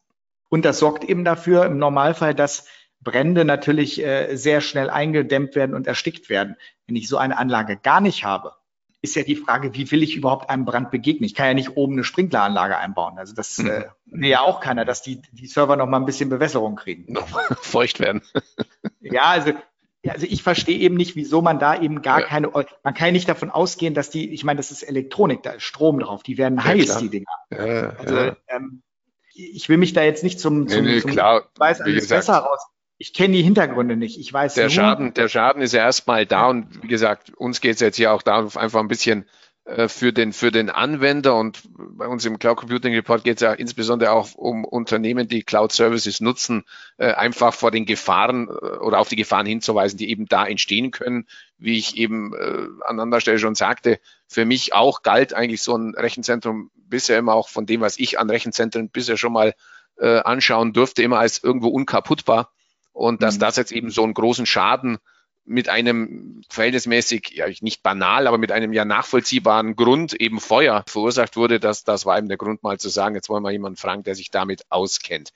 und 0.48 0.64
das 0.64 0.78
sorgt 0.78 1.04
eben 1.04 1.24
dafür 1.24 1.66
im 1.66 1.78
Normalfall, 1.78 2.34
dass 2.34 2.66
Brände 3.00 3.44
natürlich 3.44 4.02
äh, 4.04 4.36
sehr 4.36 4.60
schnell 4.60 4.90
eingedämmt 4.90 5.54
werden 5.54 5.74
und 5.74 5.86
erstickt 5.86 6.28
werden. 6.28 6.56
Wenn 6.86 6.96
ich 6.96 7.08
so 7.08 7.18
eine 7.18 7.36
Anlage 7.36 7.76
gar 7.76 8.00
nicht 8.00 8.24
habe, 8.24 8.52
ist 9.06 9.14
ja 9.14 9.22
die 9.22 9.36
Frage, 9.36 9.74
wie 9.74 9.90
will 9.90 10.02
ich 10.02 10.16
überhaupt 10.16 10.50
einem 10.50 10.64
Brand 10.64 10.90
begegnen? 10.90 11.24
Ich 11.24 11.34
kann 11.34 11.46
ja 11.46 11.54
nicht 11.54 11.76
oben 11.76 11.94
eine 11.94 12.04
Sprinkleranlage 12.04 12.76
einbauen. 12.76 13.18
Also 13.18 13.34
das 13.34 13.58
mhm. 13.58 13.70
äh, 13.70 13.84
will 14.06 14.28
ja 14.28 14.40
auch 14.40 14.60
keiner, 14.60 14.84
dass 14.84 15.02
die, 15.02 15.22
die 15.32 15.46
Server 15.46 15.76
noch 15.76 15.86
mal 15.86 15.98
ein 15.98 16.04
bisschen 16.04 16.28
Bewässerung 16.28 16.76
kriegen. 16.76 17.12
Noch 17.12 17.28
feucht 17.62 18.00
werden. 18.00 18.22
ja, 19.00 19.24
also 19.24 19.52
also 20.08 20.24
ich 20.24 20.44
verstehe 20.44 20.78
eben 20.78 20.94
nicht, 20.94 21.16
wieso 21.16 21.42
man 21.42 21.58
da 21.58 21.80
eben 21.80 22.00
gar 22.00 22.20
ja. 22.20 22.26
keine, 22.26 22.48
man 22.48 22.94
kann 22.94 23.06
ja 23.06 23.10
nicht 23.10 23.28
davon 23.28 23.50
ausgehen, 23.50 23.92
dass 23.92 24.08
die, 24.08 24.32
ich 24.32 24.44
meine, 24.44 24.58
das 24.58 24.70
ist 24.70 24.84
Elektronik, 24.84 25.42
da 25.42 25.50
ist 25.50 25.64
Strom 25.64 25.98
drauf, 25.98 26.22
die 26.22 26.38
werden 26.38 26.62
heiß, 26.62 26.86
ja, 26.86 27.00
die 27.00 27.08
Dinger. 27.08 27.26
Ja, 27.50 27.90
also 27.98 28.36
ähm, 28.46 28.82
ich 29.34 29.68
will 29.68 29.78
mich 29.78 29.94
da 29.94 30.04
jetzt 30.04 30.22
nicht 30.22 30.38
zum, 30.38 30.68
zum, 30.68 30.84
nee, 30.84 30.92
nee, 30.92 31.00
zum 31.00 31.10
klar, 31.10 31.50
weiß 31.56 31.80
alles 31.80 32.06
besser 32.06 32.36
raus 32.36 32.60
ich 32.98 33.12
kenne 33.12 33.34
die 33.34 33.42
Hintergründe 33.42 33.96
nicht. 33.96 34.18
Ich 34.18 34.32
weiß 34.32 34.54
der 34.54 34.64
nur, 34.64 34.70
Schaden, 34.70 35.14
der 35.14 35.28
Schaden 35.28 35.62
ist 35.62 35.72
ja 35.72 35.80
erstmal 35.80 36.26
da 36.26 36.46
und 36.48 36.82
wie 36.82 36.88
gesagt, 36.88 37.34
uns 37.34 37.60
geht 37.60 37.74
es 37.74 37.80
jetzt 37.80 37.96
hier 37.96 38.12
auch 38.12 38.22
darum, 38.22 38.50
einfach 38.56 38.80
ein 38.80 38.88
bisschen 38.88 39.26
äh, 39.66 39.88
für 39.88 40.12
den 40.14 40.32
für 40.32 40.50
den 40.50 40.70
Anwender 40.70 41.36
und 41.36 41.60
bei 41.76 42.06
uns 42.06 42.24
im 42.24 42.38
Cloud 42.38 42.56
Computing 42.56 42.94
Report 42.94 43.22
geht 43.22 43.36
es 43.36 43.42
ja 43.42 43.52
insbesondere 43.52 44.12
auch 44.12 44.34
um 44.34 44.64
Unternehmen, 44.64 45.28
die 45.28 45.42
Cloud 45.42 45.72
Services 45.72 46.20
nutzen, 46.20 46.64
äh, 46.96 47.12
einfach 47.12 47.52
vor 47.52 47.70
den 47.70 47.84
Gefahren 47.84 48.48
äh, 48.48 48.50
oder 48.50 48.98
auf 48.98 49.08
die 49.10 49.16
Gefahren 49.16 49.44
hinzuweisen, 49.46 49.98
die 49.98 50.08
eben 50.08 50.26
da 50.26 50.46
entstehen 50.46 50.90
können. 50.90 51.26
Wie 51.58 51.76
ich 51.76 51.98
eben 51.98 52.32
äh, 52.32 52.66
an 52.86 52.98
anderer 52.98 53.20
Stelle 53.20 53.38
schon 53.38 53.54
sagte, 53.54 54.00
für 54.26 54.46
mich 54.46 54.72
auch 54.72 55.02
galt 55.02 55.34
eigentlich 55.34 55.62
so 55.62 55.76
ein 55.76 55.94
Rechenzentrum 55.94 56.70
bisher 56.76 57.18
immer 57.18 57.34
auch 57.34 57.48
von 57.48 57.66
dem, 57.66 57.82
was 57.82 57.98
ich 57.98 58.18
an 58.18 58.30
Rechenzentren 58.30 58.88
bisher 58.88 59.18
schon 59.18 59.32
mal 59.34 59.54
äh, 59.98 60.20
anschauen 60.20 60.72
durfte, 60.72 61.02
immer 61.02 61.18
als 61.18 61.42
irgendwo 61.42 61.68
unkaputtbar 61.68 62.52
und 62.96 63.22
dass 63.22 63.36
mhm. 63.36 63.40
das 63.40 63.56
jetzt 63.56 63.72
eben 63.72 63.90
so 63.90 64.02
einen 64.02 64.14
großen 64.14 64.46
Schaden 64.46 64.98
mit 65.44 65.68
einem 65.68 66.42
verhältnismäßig, 66.50 67.30
ja 67.34 67.46
nicht 67.60 67.82
banal, 67.82 68.26
aber 68.26 68.38
mit 68.38 68.50
einem 68.50 68.72
ja 68.72 68.84
nachvollziehbaren 68.84 69.76
Grund 69.76 70.14
eben 70.14 70.40
Feuer 70.40 70.82
verursacht 70.88 71.36
wurde, 71.36 71.60
das, 71.60 71.84
das 71.84 72.04
war 72.04 72.18
eben 72.18 72.28
der 72.28 72.38
Grund 72.38 72.62
mal 72.62 72.80
zu 72.80 72.88
sagen, 72.88 73.14
jetzt 73.14 73.28
wollen 73.28 73.44
wir 73.44 73.52
jemanden 73.52 73.76
fragen, 73.76 74.02
der 74.02 74.16
sich 74.16 74.30
damit 74.30 74.64
auskennt. 74.70 75.30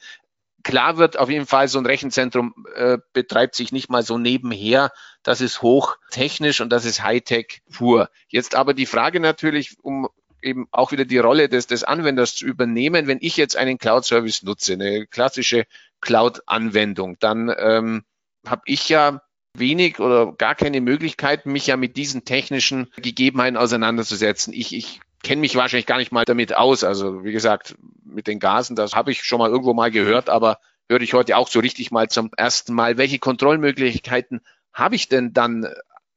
Klar 0.65 0.97
wird 0.97 1.19
auf 1.19 1.31
jeden 1.31 1.47
Fall, 1.47 1.69
so 1.69 1.79
ein 1.79 1.87
Rechenzentrum 1.87 2.67
äh, 2.75 2.99
betreibt 3.13 3.55
sich 3.55 3.73
nicht 3.73 3.89
mal 3.89 4.03
so 4.03 4.19
nebenher. 4.19 4.91
Das 5.23 5.41
ist 5.41 5.63
hochtechnisch 5.63 6.61
und 6.61 6.71
das 6.71 6.85
ist 6.85 7.03
Hightech 7.03 7.63
pur. 7.73 8.11
Jetzt 8.29 8.55
aber 8.55 8.75
die 8.75 8.87
Frage 8.87 9.21
natürlich, 9.21 9.77
um 9.83 10.09
eben 10.43 10.67
auch 10.71 10.93
wieder 10.93 11.05
die 11.05 11.19
Rolle 11.19 11.49
des, 11.49 11.67
des 11.67 11.85
Anwenders 11.85 12.35
zu 12.35 12.47
übernehmen, 12.47 13.07
wenn 13.07 13.19
ich 13.21 13.37
jetzt 13.37 13.57
einen 13.57 13.79
Cloud-Service 13.79 14.43
nutze, 14.43 14.75
eine 14.75 15.07
klassische 15.07 15.67
Cloud-Anwendung, 16.01 17.17
dann 17.21 17.53
ähm, 17.57 18.05
habe 18.47 18.63
ich 18.67 18.89
ja 18.89 19.23
wenig 19.55 19.99
oder 20.01 20.33
gar 20.33 20.55
keine 20.55 20.81
Möglichkeit, 20.81 21.47
mich 21.47 21.67
ja 21.67 21.77
mit 21.77 21.97
diesen 21.97 22.25
technischen 22.25 22.89
Gegebenheiten 22.97 23.57
auseinanderzusetzen. 23.57 24.53
Ich, 24.53 24.75
ich 24.75 25.01
kenne 25.23 25.41
mich 25.41 25.57
wahrscheinlich 25.57 25.87
gar 25.87 25.99
nicht 25.99 26.13
mal 26.13 26.25
damit 26.25 26.57
aus. 26.57 26.85
Also 26.85 27.25
wie 27.25 27.33
gesagt, 27.33 27.75
mit 28.05 28.27
den 28.27 28.39
Gasen, 28.39 28.77
das 28.77 28.95
habe 28.95 29.11
ich 29.11 29.23
schon 29.23 29.39
mal 29.39 29.51
irgendwo 29.51 29.75
mal 29.75 29.91
gehört, 29.91 30.29
aber 30.29 30.59
höre 30.89 31.01
ich 31.01 31.15
heute 31.15 31.37
auch 31.37 31.49
so 31.49 31.61
richtig 31.61 31.91
mal 31.91 32.09
zum 32.09 32.31
ersten 32.37 32.75
Mal. 32.75 32.97
Welche 32.97 33.19
Kontrollmöglichkeiten 33.19 34.41
habe 34.73 34.95
ich 34.95 35.09
denn 35.09 35.33
dann 35.33 35.69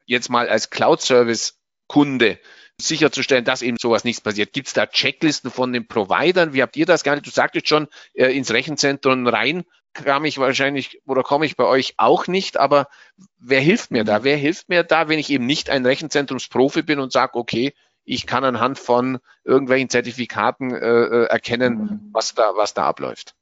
jetzt 0.05 0.29
mal 0.29 0.47
als 0.47 0.69
Cloud-Service-Kunde? 0.69 2.39
Sicherzustellen, 2.79 3.45
dass 3.45 3.61
eben 3.61 3.77
sowas 3.77 4.03
nichts 4.03 4.21
passiert. 4.21 4.53
Gibt 4.53 4.67
es 4.67 4.73
da 4.73 4.87
Checklisten 4.87 5.51
von 5.51 5.73
den 5.73 5.87
Providern? 5.87 6.53
Wie 6.53 6.61
habt 6.61 6.75
ihr 6.75 6.85
das 6.85 7.03
gar 7.03 7.15
nicht? 7.15 7.25
Du 7.25 7.31
sagtest 7.31 7.67
schon, 7.67 7.87
äh, 8.13 8.35
ins 8.35 8.51
Rechenzentrum 8.51 9.27
rein 9.27 9.63
kam 9.93 10.25
ich 10.25 10.39
wahrscheinlich 10.39 11.01
oder 11.05 11.23
komme 11.23 11.45
ich 11.45 11.55
bei 11.55 11.65
euch 11.65 11.93
auch 11.97 12.27
nicht, 12.27 12.57
aber 12.57 12.87
wer 13.37 13.61
hilft 13.61 13.91
mir 13.91 14.03
da? 14.03 14.23
Wer 14.23 14.37
hilft 14.37 14.69
mir 14.69 14.83
da, 14.83 15.07
wenn 15.07 15.19
ich 15.19 15.29
eben 15.29 15.45
nicht 15.45 15.69
ein 15.69 15.85
Rechenzentrumsprofi 15.85 16.81
bin 16.81 16.99
und 16.99 17.11
sage, 17.11 17.35
okay, 17.35 17.73
ich 18.03 18.25
kann 18.25 18.43
anhand 18.43 18.79
von 18.79 19.19
irgendwelchen 19.43 19.89
Zertifikaten 19.89 20.73
äh, 20.73 20.77
äh 20.77 21.25
erkennen, 21.25 21.77
mhm. 21.77 22.09
was 22.11 22.33
da, 22.33 22.51
was 22.55 22.73
da 22.73 22.85
abläuft? 22.85 23.35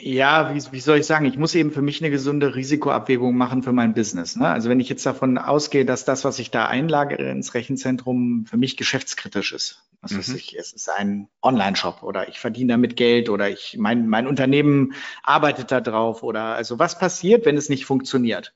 Ja, 0.00 0.54
wie, 0.54 0.62
wie 0.72 0.80
soll 0.80 0.98
ich 0.98 1.06
sagen? 1.06 1.24
Ich 1.24 1.36
muss 1.38 1.56
eben 1.56 1.72
für 1.72 1.82
mich 1.82 2.00
eine 2.00 2.10
gesunde 2.10 2.54
Risikoabwägung 2.54 3.36
machen 3.36 3.64
für 3.64 3.72
mein 3.72 3.94
Business. 3.94 4.36
Ne? 4.36 4.46
Also 4.46 4.68
wenn 4.68 4.78
ich 4.78 4.88
jetzt 4.88 5.04
davon 5.04 5.38
ausgehe, 5.38 5.84
dass 5.84 6.04
das, 6.04 6.24
was 6.24 6.38
ich 6.38 6.52
da 6.52 6.66
einlagere 6.66 7.28
ins 7.30 7.54
Rechenzentrum, 7.54 8.46
für 8.46 8.56
mich 8.56 8.76
geschäftskritisch 8.76 9.52
ist. 9.52 9.82
Was 10.00 10.12
mhm. 10.12 10.18
weiß 10.18 10.34
ich, 10.34 10.56
es 10.56 10.72
ist 10.72 10.88
ein 10.88 11.28
Online-Shop 11.42 12.04
oder 12.04 12.28
ich 12.28 12.38
verdiene 12.38 12.74
damit 12.74 12.94
Geld 12.96 13.28
oder 13.28 13.50
ich 13.50 13.76
mein, 13.76 14.06
mein 14.06 14.28
Unternehmen 14.28 14.94
arbeitet 15.24 15.72
da 15.72 15.80
drauf 15.80 16.22
oder 16.22 16.54
also 16.54 16.78
was 16.78 16.98
passiert, 16.98 17.44
wenn 17.44 17.56
es 17.56 17.68
nicht 17.68 17.84
funktioniert? 17.84 18.54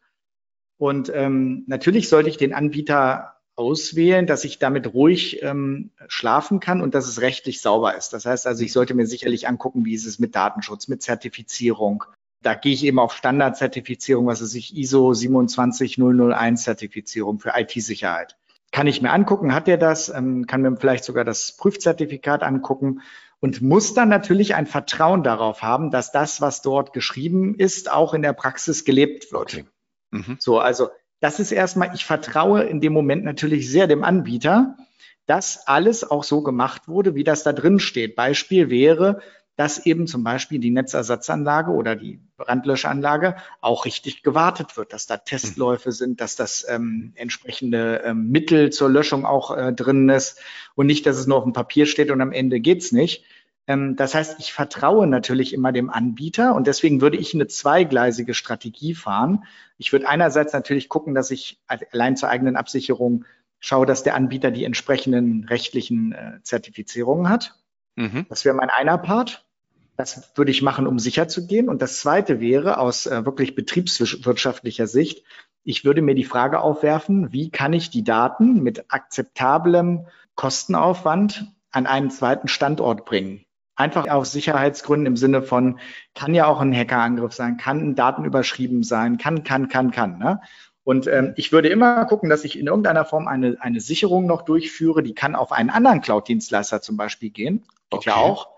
Und 0.79 1.11
ähm, 1.13 1.65
natürlich 1.67 2.09
sollte 2.09 2.29
ich 2.29 2.37
den 2.37 2.55
Anbieter 2.55 3.42
auswählen, 3.55 4.27
dass 4.27 4.45
ich 4.45 4.59
damit 4.59 4.95
ruhig 4.95 5.43
ähm, 5.43 5.91
schlafen 6.09 6.61
kann 6.61 6.81
und 6.81 6.95
dass 6.95 7.07
es 7.07 7.21
rechtlich 7.21 7.61
sauber 7.61 7.97
ist. 7.97 8.13
Das 8.13 8.25
heißt 8.25 8.47
also, 8.47 8.65
ich 8.65 8.73
sollte 8.73 8.95
mir 8.95 9.07
sicherlich 9.07 9.47
angucken, 9.47 9.85
wie 9.85 9.95
ist 9.95 10.07
es 10.07 10.19
mit 10.19 10.35
Datenschutz, 10.35 10.89
mit 10.89 11.03
Zertifizierung. 11.03 12.05
Da 12.41 12.55
gehe 12.55 12.73
ich 12.73 12.85
eben 12.85 12.99
auf 12.99 13.15
Standardzertifizierung, 13.15 14.27
was 14.27 14.41
ist 14.41 14.55
ich, 14.55 14.77
ISO 14.77 15.13
27001 15.15 16.63
Zertifizierung 16.63 17.39
für 17.39 17.53
IT-Sicherheit. 17.55 18.37
Kann 18.73 18.87
ich 18.87 19.03
mir 19.03 19.13
angucken, 19.13 19.55
hat 19.55 19.67
der 19.67 19.77
das, 19.77 20.09
ähm, 20.09 20.47
kann 20.47 20.63
mir 20.63 20.77
vielleicht 20.77 21.05
sogar 21.05 21.25
das 21.25 21.57
Prüfzertifikat 21.57 22.43
angucken 22.43 23.03
und 23.39 23.61
muss 23.61 23.93
dann 23.93 24.09
natürlich 24.09 24.55
ein 24.55 24.67
Vertrauen 24.67 25.23
darauf 25.23 25.63
haben, 25.63 25.91
dass 25.91 26.11
das, 26.11 26.41
was 26.41 26.63
dort 26.63 26.93
geschrieben 26.93 27.55
ist, 27.55 27.93
auch 27.93 28.15
in 28.15 28.23
der 28.23 28.33
Praxis 28.33 28.85
gelebt 28.85 29.31
wird. 29.31 29.55
Okay. 29.55 29.65
Mhm. 30.11 30.37
So, 30.39 30.59
also 30.59 30.89
das 31.23 31.39
ist 31.39 31.53
erstmal, 31.53 31.95
ich 31.95 32.05
vertraue 32.05 32.65
in 32.65 32.81
dem 32.81 32.93
Moment 32.93 33.23
natürlich 33.25 33.71
sehr 33.71 33.87
dem 33.87 34.03
Anbieter, 34.03 34.77
dass 35.27 35.69
alles 35.69 36.03
auch 36.11 36.25
so 36.25 36.43
gemacht 36.43 36.89
wurde, 36.89 37.15
wie 37.15 37.23
das 37.23 37.45
da 37.45 37.53
drin 37.53 37.79
steht. 37.79 38.17
Beispiel 38.17 38.71
wäre, 38.71 39.21
dass 39.55 39.87
eben 39.87 40.09
zum 40.09 40.25
Beispiel 40.25 40.59
die 40.59 40.73
Netzersatzanlage 40.73 41.71
oder 41.71 41.95
die 41.95 42.19
Brandlöschanlage 42.39 43.37
auch 43.61 43.85
richtig 43.85 44.25
gewartet 44.25 44.77
wird, 44.77 44.93
dass 44.93 45.07
da 45.07 45.17
Testläufe 45.17 45.93
sind, 45.93 46.21
dass 46.21 46.35
das 46.35 46.67
ähm, 46.69 47.13
entsprechende 47.15 48.03
ähm, 48.05 48.29
Mittel 48.31 48.71
zur 48.71 48.91
Löschung 48.91 49.25
auch 49.25 49.57
äh, 49.57 49.73
drin 49.73 50.09
ist 50.09 50.41
und 50.75 50.87
nicht, 50.87 51.07
dass 51.07 51.19
es 51.19 51.29
nur 51.29 51.37
auf 51.37 51.45
dem 51.45 51.53
Papier 51.53 51.87
steht 51.87 52.11
und 52.11 52.21
am 52.21 52.33
Ende 52.33 52.59
geht's 52.59 52.91
nicht. 52.91 53.25
Ähm, 53.67 53.97
das 53.97 54.15
heißt, 54.15 54.37
ich 54.39 54.53
vertraue 54.53 55.07
natürlich 55.07 55.53
immer 55.53 55.73
dem 55.73 55.91
Anbieter 55.91 56.55
und 56.55 56.67
deswegen 56.67 57.01
würde 57.01 57.17
ich 57.17 57.35
eine 57.35 57.47
zweigleisige 57.47 58.35
Strategie 58.35 58.95
fahren. 58.95 59.45
Ich 59.79 59.93
würde 59.93 60.09
einerseits 60.09 60.53
natürlich 60.53 60.89
gucken, 60.89 61.15
dass 61.15 61.31
ich 61.31 61.61
allein 61.67 62.17
zur 62.17 62.29
eigenen 62.29 62.57
Absicherung 62.57 63.25
schaue, 63.61 63.87
dass 63.87 64.03
der 64.03 64.17
Anbieter 64.17 64.51
die 64.51 64.65
entsprechenden 64.65 65.45
rechtlichen 65.45 66.13
äh, 66.13 66.41
Zertifizierungen 66.43 67.29
hat. 67.29 67.55
Mhm. 67.97 68.27
Das 68.29 68.45
wäre 68.45 68.55
mein 68.55 68.71
einer 68.71 68.99
Part. 68.99 69.45
Das 69.97 70.33
würde 70.37 70.51
ich 70.51 70.63
machen, 70.63 70.87
um 70.87 70.99
sicher 70.99 71.29
zu 71.29 71.47
gehen. 71.47 71.69
Und 71.69 71.83
das 71.83 72.01
zweite 72.01 72.41
wäre 72.41 72.79
aus 72.79 73.07
äh, 73.07 73.25
wirklich 73.25 73.55
betriebswirtschaftlicher 73.55 74.87
Sicht, 74.87 75.25
ich 75.65 75.85
würde 75.85 76.03
mir 76.03 76.17
die 76.17 76.25
Frage 76.25 76.61
aufwerfen, 76.61 77.33
wie 77.33 77.51
kann 77.51 77.73
ich 77.73 77.91
die 77.91 78.03
Daten 78.03 78.63
mit 78.63 78.87
akzeptablem 78.89 80.07
Kostenaufwand 80.35 81.53
an 81.71 81.87
einen 81.87 82.11
zweiten 82.11 82.49
Standort 82.49 83.05
bringen? 83.05 83.45
Einfach 83.83 84.09
aus 84.09 84.31
Sicherheitsgründen 84.31 85.07
im 85.07 85.17
Sinne 85.17 85.43
von, 85.43 85.81
kann 86.15 86.35
ja 86.35 86.47
auch 86.47 86.61
ein 86.61 86.73
Hackerangriff 86.73 87.33
sein, 87.33 87.57
kann 87.57 87.97
Daten 87.97 88.25
überschrieben 88.25 88.85
sein, 88.85 89.19
kann, 89.19 89.43
kann, 89.43 89.69
kann, 89.69 89.91
kann. 89.91 90.19
Ne? 90.19 90.41
Und 90.85 91.09
ähm, 91.09 91.33
ich 91.37 91.51
würde 91.51 91.69
immer 91.69 92.05
gucken, 92.05 92.31
dass 92.31 92.45
ich 92.45 92.57
in 92.57 92.69
irgendeiner 92.69 93.05
Form 93.05 93.27
eine, 93.27 93.57
eine 93.61 93.81
Sicherung 93.81 94.27
noch 94.27 94.43
durchführe, 94.43 95.03
die 95.03 95.15
kann 95.15 95.35
auf 95.35 95.51
einen 95.51 95.71
anderen 95.71 96.01
Cloud-Dienstleister 96.01 96.81
zum 96.81 96.97
Beispiel 96.97 97.31
gehen. 97.31 97.65
Geht 97.91 97.99
okay. 97.99 98.11
ja 98.11 98.17
auch. 98.17 98.49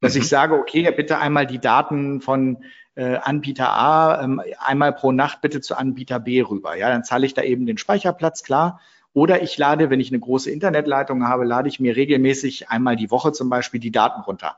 Dass 0.00 0.14
mhm. 0.14 0.22
ich 0.22 0.28
sage, 0.28 0.54
okay, 0.54 0.90
bitte 0.90 1.18
einmal 1.18 1.46
die 1.46 1.60
Daten 1.60 2.20
von 2.20 2.64
äh, 2.96 3.16
Anbieter 3.16 3.72
A 3.72 4.22
ähm, 4.22 4.42
einmal 4.58 4.92
pro 4.92 5.12
Nacht 5.12 5.42
bitte 5.42 5.60
zu 5.60 5.76
Anbieter 5.76 6.18
B 6.18 6.42
rüber. 6.42 6.76
Ja, 6.76 6.88
dann 6.88 7.04
zahle 7.04 7.24
ich 7.24 7.34
da 7.34 7.42
eben 7.42 7.66
den 7.66 7.78
Speicherplatz, 7.78 8.42
klar. 8.42 8.80
Oder 9.14 9.42
ich 9.42 9.58
lade, 9.58 9.90
wenn 9.90 10.00
ich 10.00 10.10
eine 10.10 10.20
große 10.20 10.50
Internetleitung 10.50 11.26
habe, 11.28 11.44
lade 11.44 11.68
ich 11.68 11.80
mir 11.80 11.96
regelmäßig 11.96 12.70
einmal 12.70 12.96
die 12.96 13.10
Woche 13.10 13.32
zum 13.32 13.50
Beispiel 13.50 13.80
die 13.80 13.92
Daten 13.92 14.22
runter. 14.22 14.56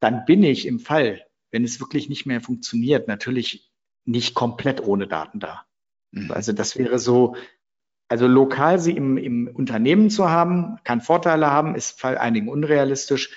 Dann 0.00 0.24
bin 0.24 0.42
ich 0.42 0.66
im 0.66 0.78
Fall, 0.78 1.26
wenn 1.50 1.64
es 1.64 1.80
wirklich 1.80 2.08
nicht 2.08 2.26
mehr 2.26 2.40
funktioniert, 2.40 3.08
natürlich 3.08 3.70
nicht 4.04 4.34
komplett 4.34 4.82
ohne 4.82 5.06
Daten 5.06 5.40
da. 5.40 5.64
Mhm. 6.12 6.30
Also 6.30 6.52
das 6.52 6.76
wäre 6.76 6.98
so, 6.98 7.36
also 8.08 8.26
lokal 8.26 8.78
sie 8.78 8.92
im, 8.92 9.16
im 9.16 9.48
Unternehmen 9.48 10.10
zu 10.10 10.30
haben, 10.30 10.78
kann 10.84 11.00
Vorteile 11.00 11.50
haben, 11.50 11.74
ist 11.74 12.00
bei 12.00 12.18
einigen 12.20 12.48
unrealistisch. 12.48 13.30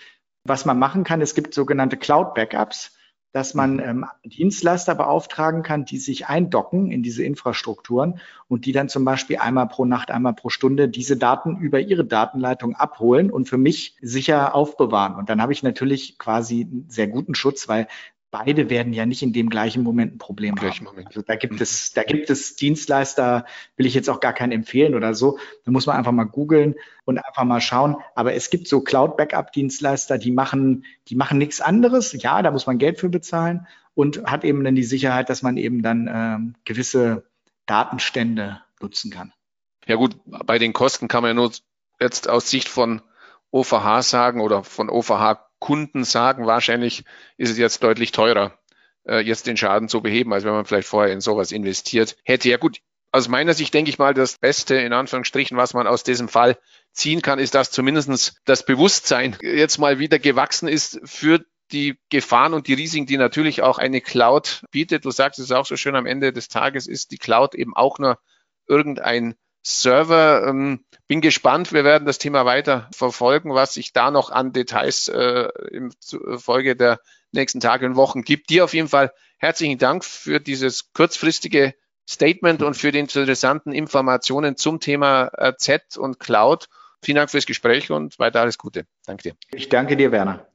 Was 0.43 0.65
man 0.65 0.80
machen 0.80 1.04
kann, 1.04 1.22
es 1.22 1.36
gibt 1.36 1.54
sogenannte 1.54 1.98
Cloud-Backups, 1.98 2.98
dass 3.32 3.54
man 3.54 3.74
mhm. 3.74 3.80
ähm, 3.80 4.06
Dienstleister 4.26 4.96
beauftragen 4.96 5.63
kann, 5.63 5.86
die 5.86 5.98
sich 5.98 6.28
eindocken 6.28 6.92
in 6.92 7.04
diese 7.04 7.24
Infrastrukturen 7.24 8.20
und 8.48 8.65
die 8.65 8.72
dann 8.72 8.89
zum 8.89 9.06
Beispiel 9.06 9.38
einmal 9.38 9.68
pro 9.68 9.86
Nacht, 9.86 10.12
einmal 10.12 10.34
pro 10.34 10.50
Stunde 10.50 10.89
diese 10.89 11.18
Daten 11.18 11.58
über 11.58 11.80
ihre 11.80 12.06
Datenleitung 12.06 12.76
abholen 12.76 13.30
und 13.32 13.48
für 13.48 13.58
mich 13.58 13.96
sicher 14.02 14.56
aufbewahren. 14.56 15.15
Und 15.15 15.30
dann 15.30 15.42
habe 15.42 15.54
ich 15.54 15.63
natürlich 15.63 16.18
quasi 16.18 16.62
einen 16.62 16.86
sehr 16.89 17.08
guten 17.08 17.36
Schutz, 17.36 17.68
weil 17.68 17.88
beide 18.32 18.70
werden 18.70 18.94
ja 18.94 19.06
nicht 19.06 19.22
in 19.22 19.34
dem 19.34 19.50
gleichen 19.50 19.84
Moment 19.84 20.15
ein 20.15 20.18
Problem 20.18 20.56
haben. 20.60 20.84
Moment. 20.84 21.08
Also 21.08 21.22
da 21.22 21.36
gibt 21.36 21.56
mhm. 21.56 21.62
es, 21.62 21.94
da 21.94 22.04
gibt 22.04 22.30
es 22.30 22.56
Dienstleister, 22.56 23.46
will 23.76 23.86
ich 23.86 23.94
jetzt 23.94 24.10
auch 24.10 24.20
gar 24.20 24.34
keinen 24.34 24.52
empfehlen 24.52 24.96
oder 24.96 25.13
so. 25.13 25.39
Da 25.65 25.72
muss 25.72 25.86
man 25.86 25.96
einfach 25.98 26.12
mal 26.12 26.26
googeln 26.26 26.76
und 27.06 27.18
einfach 27.18 27.44
mal 27.44 27.62
schauen. 27.62 27.98
Aber 28.15 28.34
es 28.34 28.50
gibt 28.50 28.68
so 28.68 28.82
Cloud-Backup-Dienstleister, 28.82 30.18
die 30.18 30.32
machen, 30.32 30.86
die 31.08 31.15
machen 31.15 31.38
nichts 31.38 31.62
anderes. 31.62 32.13
Ja, 32.22 32.42
da 32.42 32.52
muss 32.52 32.68
man 32.68 32.78
Geld 32.78 33.00
für 33.00 33.10
bezahlen 33.10 33.68
und 33.96 34.24
hat 34.24 34.44
eben 34.44 34.63
dann 34.63 34.76
die 34.76 34.84
Sicherheit, 34.84 35.30
dass 35.30 35.42
man 35.42 35.58
eben 35.58 35.82
dann 35.82 36.10
ähm, 36.12 36.56
gewisse 36.65 37.26
Datenstände 37.65 38.62
nutzen 38.80 39.12
kann. 39.12 39.34
Ja 39.88 39.96
gut, 39.96 40.18
bei 40.26 40.60
den 40.60 40.74
Kosten 40.74 41.08
kann 41.08 41.24
man 41.24 41.30
ja 41.30 41.34
nur 41.34 41.52
jetzt 42.00 42.30
aus 42.30 42.50
Sicht 42.50 42.70
von 42.70 43.02
OVH 43.52 44.04
sagen 44.04 44.42
oder 44.42 44.63
von 44.63 44.89
OVH 44.89 45.49
Kunden 45.60 46.04
sagen, 46.04 46.45
wahrscheinlich 46.45 47.04
ist 47.38 47.52
es 47.52 47.58
jetzt 47.58 47.84
deutlich 47.84 48.12
teurer, 48.12 48.58
äh, 49.08 49.19
jetzt 49.19 49.48
den 49.48 49.58
Schaden 49.58 49.89
zu 49.89 50.02
beheben, 50.02 50.34
als 50.34 50.43
wenn 50.43 50.54
man 50.54 50.65
vielleicht 50.65 50.88
vorher 50.88 51.13
in 51.13 51.22
sowas 51.22 51.52
investiert 51.52 52.17
hätte. 52.24 52.50
Ja 52.50 52.58
gut, 52.58 52.80
aus 53.12 53.28
meiner 53.28 53.54
Sicht 53.54 53.74
denke 53.74 53.89
ich 53.89 54.00
mal, 54.00 54.13
das 54.13 54.38
Beste 54.38 54.76
in 54.76 54.93
Anführungsstrichen, 54.93 55.58
was 55.58 55.74
man 55.74 55.88
aus 55.88 56.04
diesem 56.04 56.30
Fall 56.30 56.58
ziehen 56.91 57.22
kann, 57.22 57.39
ist, 57.39 57.56
dass 57.56 57.72
zumindestens 57.72 58.36
das 58.45 58.65
Bewusstsein 58.65 59.36
jetzt 59.41 59.80
mal 59.80 60.00
wieder 60.00 60.19
gewachsen 60.19 60.67
ist 60.67 61.00
für 61.04 61.43
die 61.72 62.00
Gefahren 62.10 62.54
und 62.54 62.67
die 62.67 62.74
Risiken, 62.74 63.06
die 63.06 63.17
natürlich 63.17 63.62
auch 63.62 63.78
eine 63.78 64.02
Cloud 64.02 64.63
bietet. 64.72 65.06
Du 65.06 65.12
sagst 65.12 65.39
es 65.39 65.52
auch 65.52 65.65
so 65.65 65.76
schön, 65.76 65.95
am 65.95 66.06
Ende 66.06 66.34
des 66.34 66.48
Tages 66.48 66.88
ist 66.88 67.12
die 67.12 67.17
Cloud 67.17 67.54
eben 67.56 67.76
auch 67.76 68.00
nur 68.00 68.17
irgendein 68.67 69.36
Server. 69.62 70.45
Ähm, 70.48 70.84
bin 71.08 71.22
gespannt. 71.22 71.74
Wir 71.74 71.84
werden 71.84 72.06
das 72.06 72.19
Thema 72.19 72.45
weiter 72.45 72.88
verfolgen, 72.95 73.54
was 73.54 73.74
sich 73.74 73.93
da 73.93 74.12
noch 74.12 74.30
an 74.30 74.54
Details 74.54 75.08
äh, 75.08 75.50
im 75.72 75.91
Folge 76.38 76.76
der 76.76 77.00
nächsten 77.32 77.60
Tage 77.60 77.86
und 77.86 77.95
Wochen 77.95 78.22
gibt. 78.22 78.50
Dir 78.50 78.63
auf 78.63 78.74
jeden 78.74 78.88
Fall 78.88 79.12
herzlichen 79.38 79.78
Dank 79.78 80.06
für 80.06 80.39
dieses 80.39 80.93
kurzfristige 80.93 81.74
Statement 82.08 82.62
und 82.62 82.76
für 82.76 82.91
die 82.91 83.00
interessanten 83.00 83.72
Informationen 83.72 84.56
zum 84.56 84.80
Thema 84.80 85.32
äh, 85.38 85.54
Z 85.58 85.98
und 85.98 86.19
Cloud. 86.19 86.67
Vielen 87.02 87.15
Dank 87.15 87.30
fürs 87.30 87.45
Gespräch 87.45 87.91
und 87.91 88.19
weiter 88.19 88.41
alles 88.41 88.58
Gute. 88.58 88.86
Danke 89.06 89.24
dir. 89.24 89.36
Ich 89.52 89.69
danke 89.69 89.95
dir, 89.95 90.12
Werner. 90.12 90.45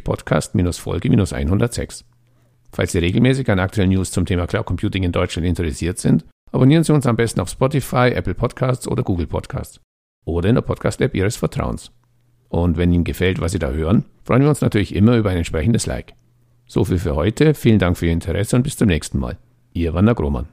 Podcast-Folge 0.02 1.10
106. 1.10 2.04
Falls 2.72 2.92
Sie 2.92 2.98
regelmäßig 2.98 3.48
an 3.50 3.60
aktuellen 3.60 3.90
News 3.90 4.10
zum 4.10 4.26
Thema 4.26 4.48
Cloud 4.48 4.66
Computing 4.66 5.04
in 5.04 5.12
Deutschland 5.12 5.46
interessiert 5.46 5.98
sind, 5.98 6.24
abonnieren 6.50 6.82
Sie 6.82 6.92
uns 6.92 7.06
am 7.06 7.14
besten 7.16 7.40
auf 7.40 7.48
Spotify, 7.48 8.10
Apple 8.12 8.34
Podcasts 8.34 8.88
oder 8.88 9.04
Google 9.04 9.28
Podcasts 9.28 9.80
oder 10.24 10.48
in 10.48 10.56
der 10.56 10.62
Podcast-App 10.62 11.14
Ihres 11.14 11.36
Vertrauens. 11.36 11.92
Und 12.48 12.76
wenn 12.76 12.92
Ihnen 12.92 13.04
gefällt, 13.04 13.40
was 13.40 13.52
Sie 13.52 13.60
da 13.60 13.70
hören, 13.70 14.06
freuen 14.24 14.42
wir 14.42 14.48
uns 14.48 14.60
natürlich 14.60 14.92
immer 14.94 15.16
über 15.16 15.30
ein 15.30 15.38
entsprechendes 15.38 15.86
Like. 15.86 16.14
So 16.66 16.84
viel 16.84 16.98
für 16.98 17.14
heute, 17.14 17.54
vielen 17.54 17.78
Dank 17.78 17.96
für 17.96 18.06
Ihr 18.06 18.12
Interesse 18.12 18.56
und 18.56 18.64
bis 18.64 18.76
zum 18.76 18.88
nächsten 18.88 19.20
Mal. 19.20 19.38
Ihr 19.74 19.94
Werner 19.94 20.14
Grohmann. 20.14 20.48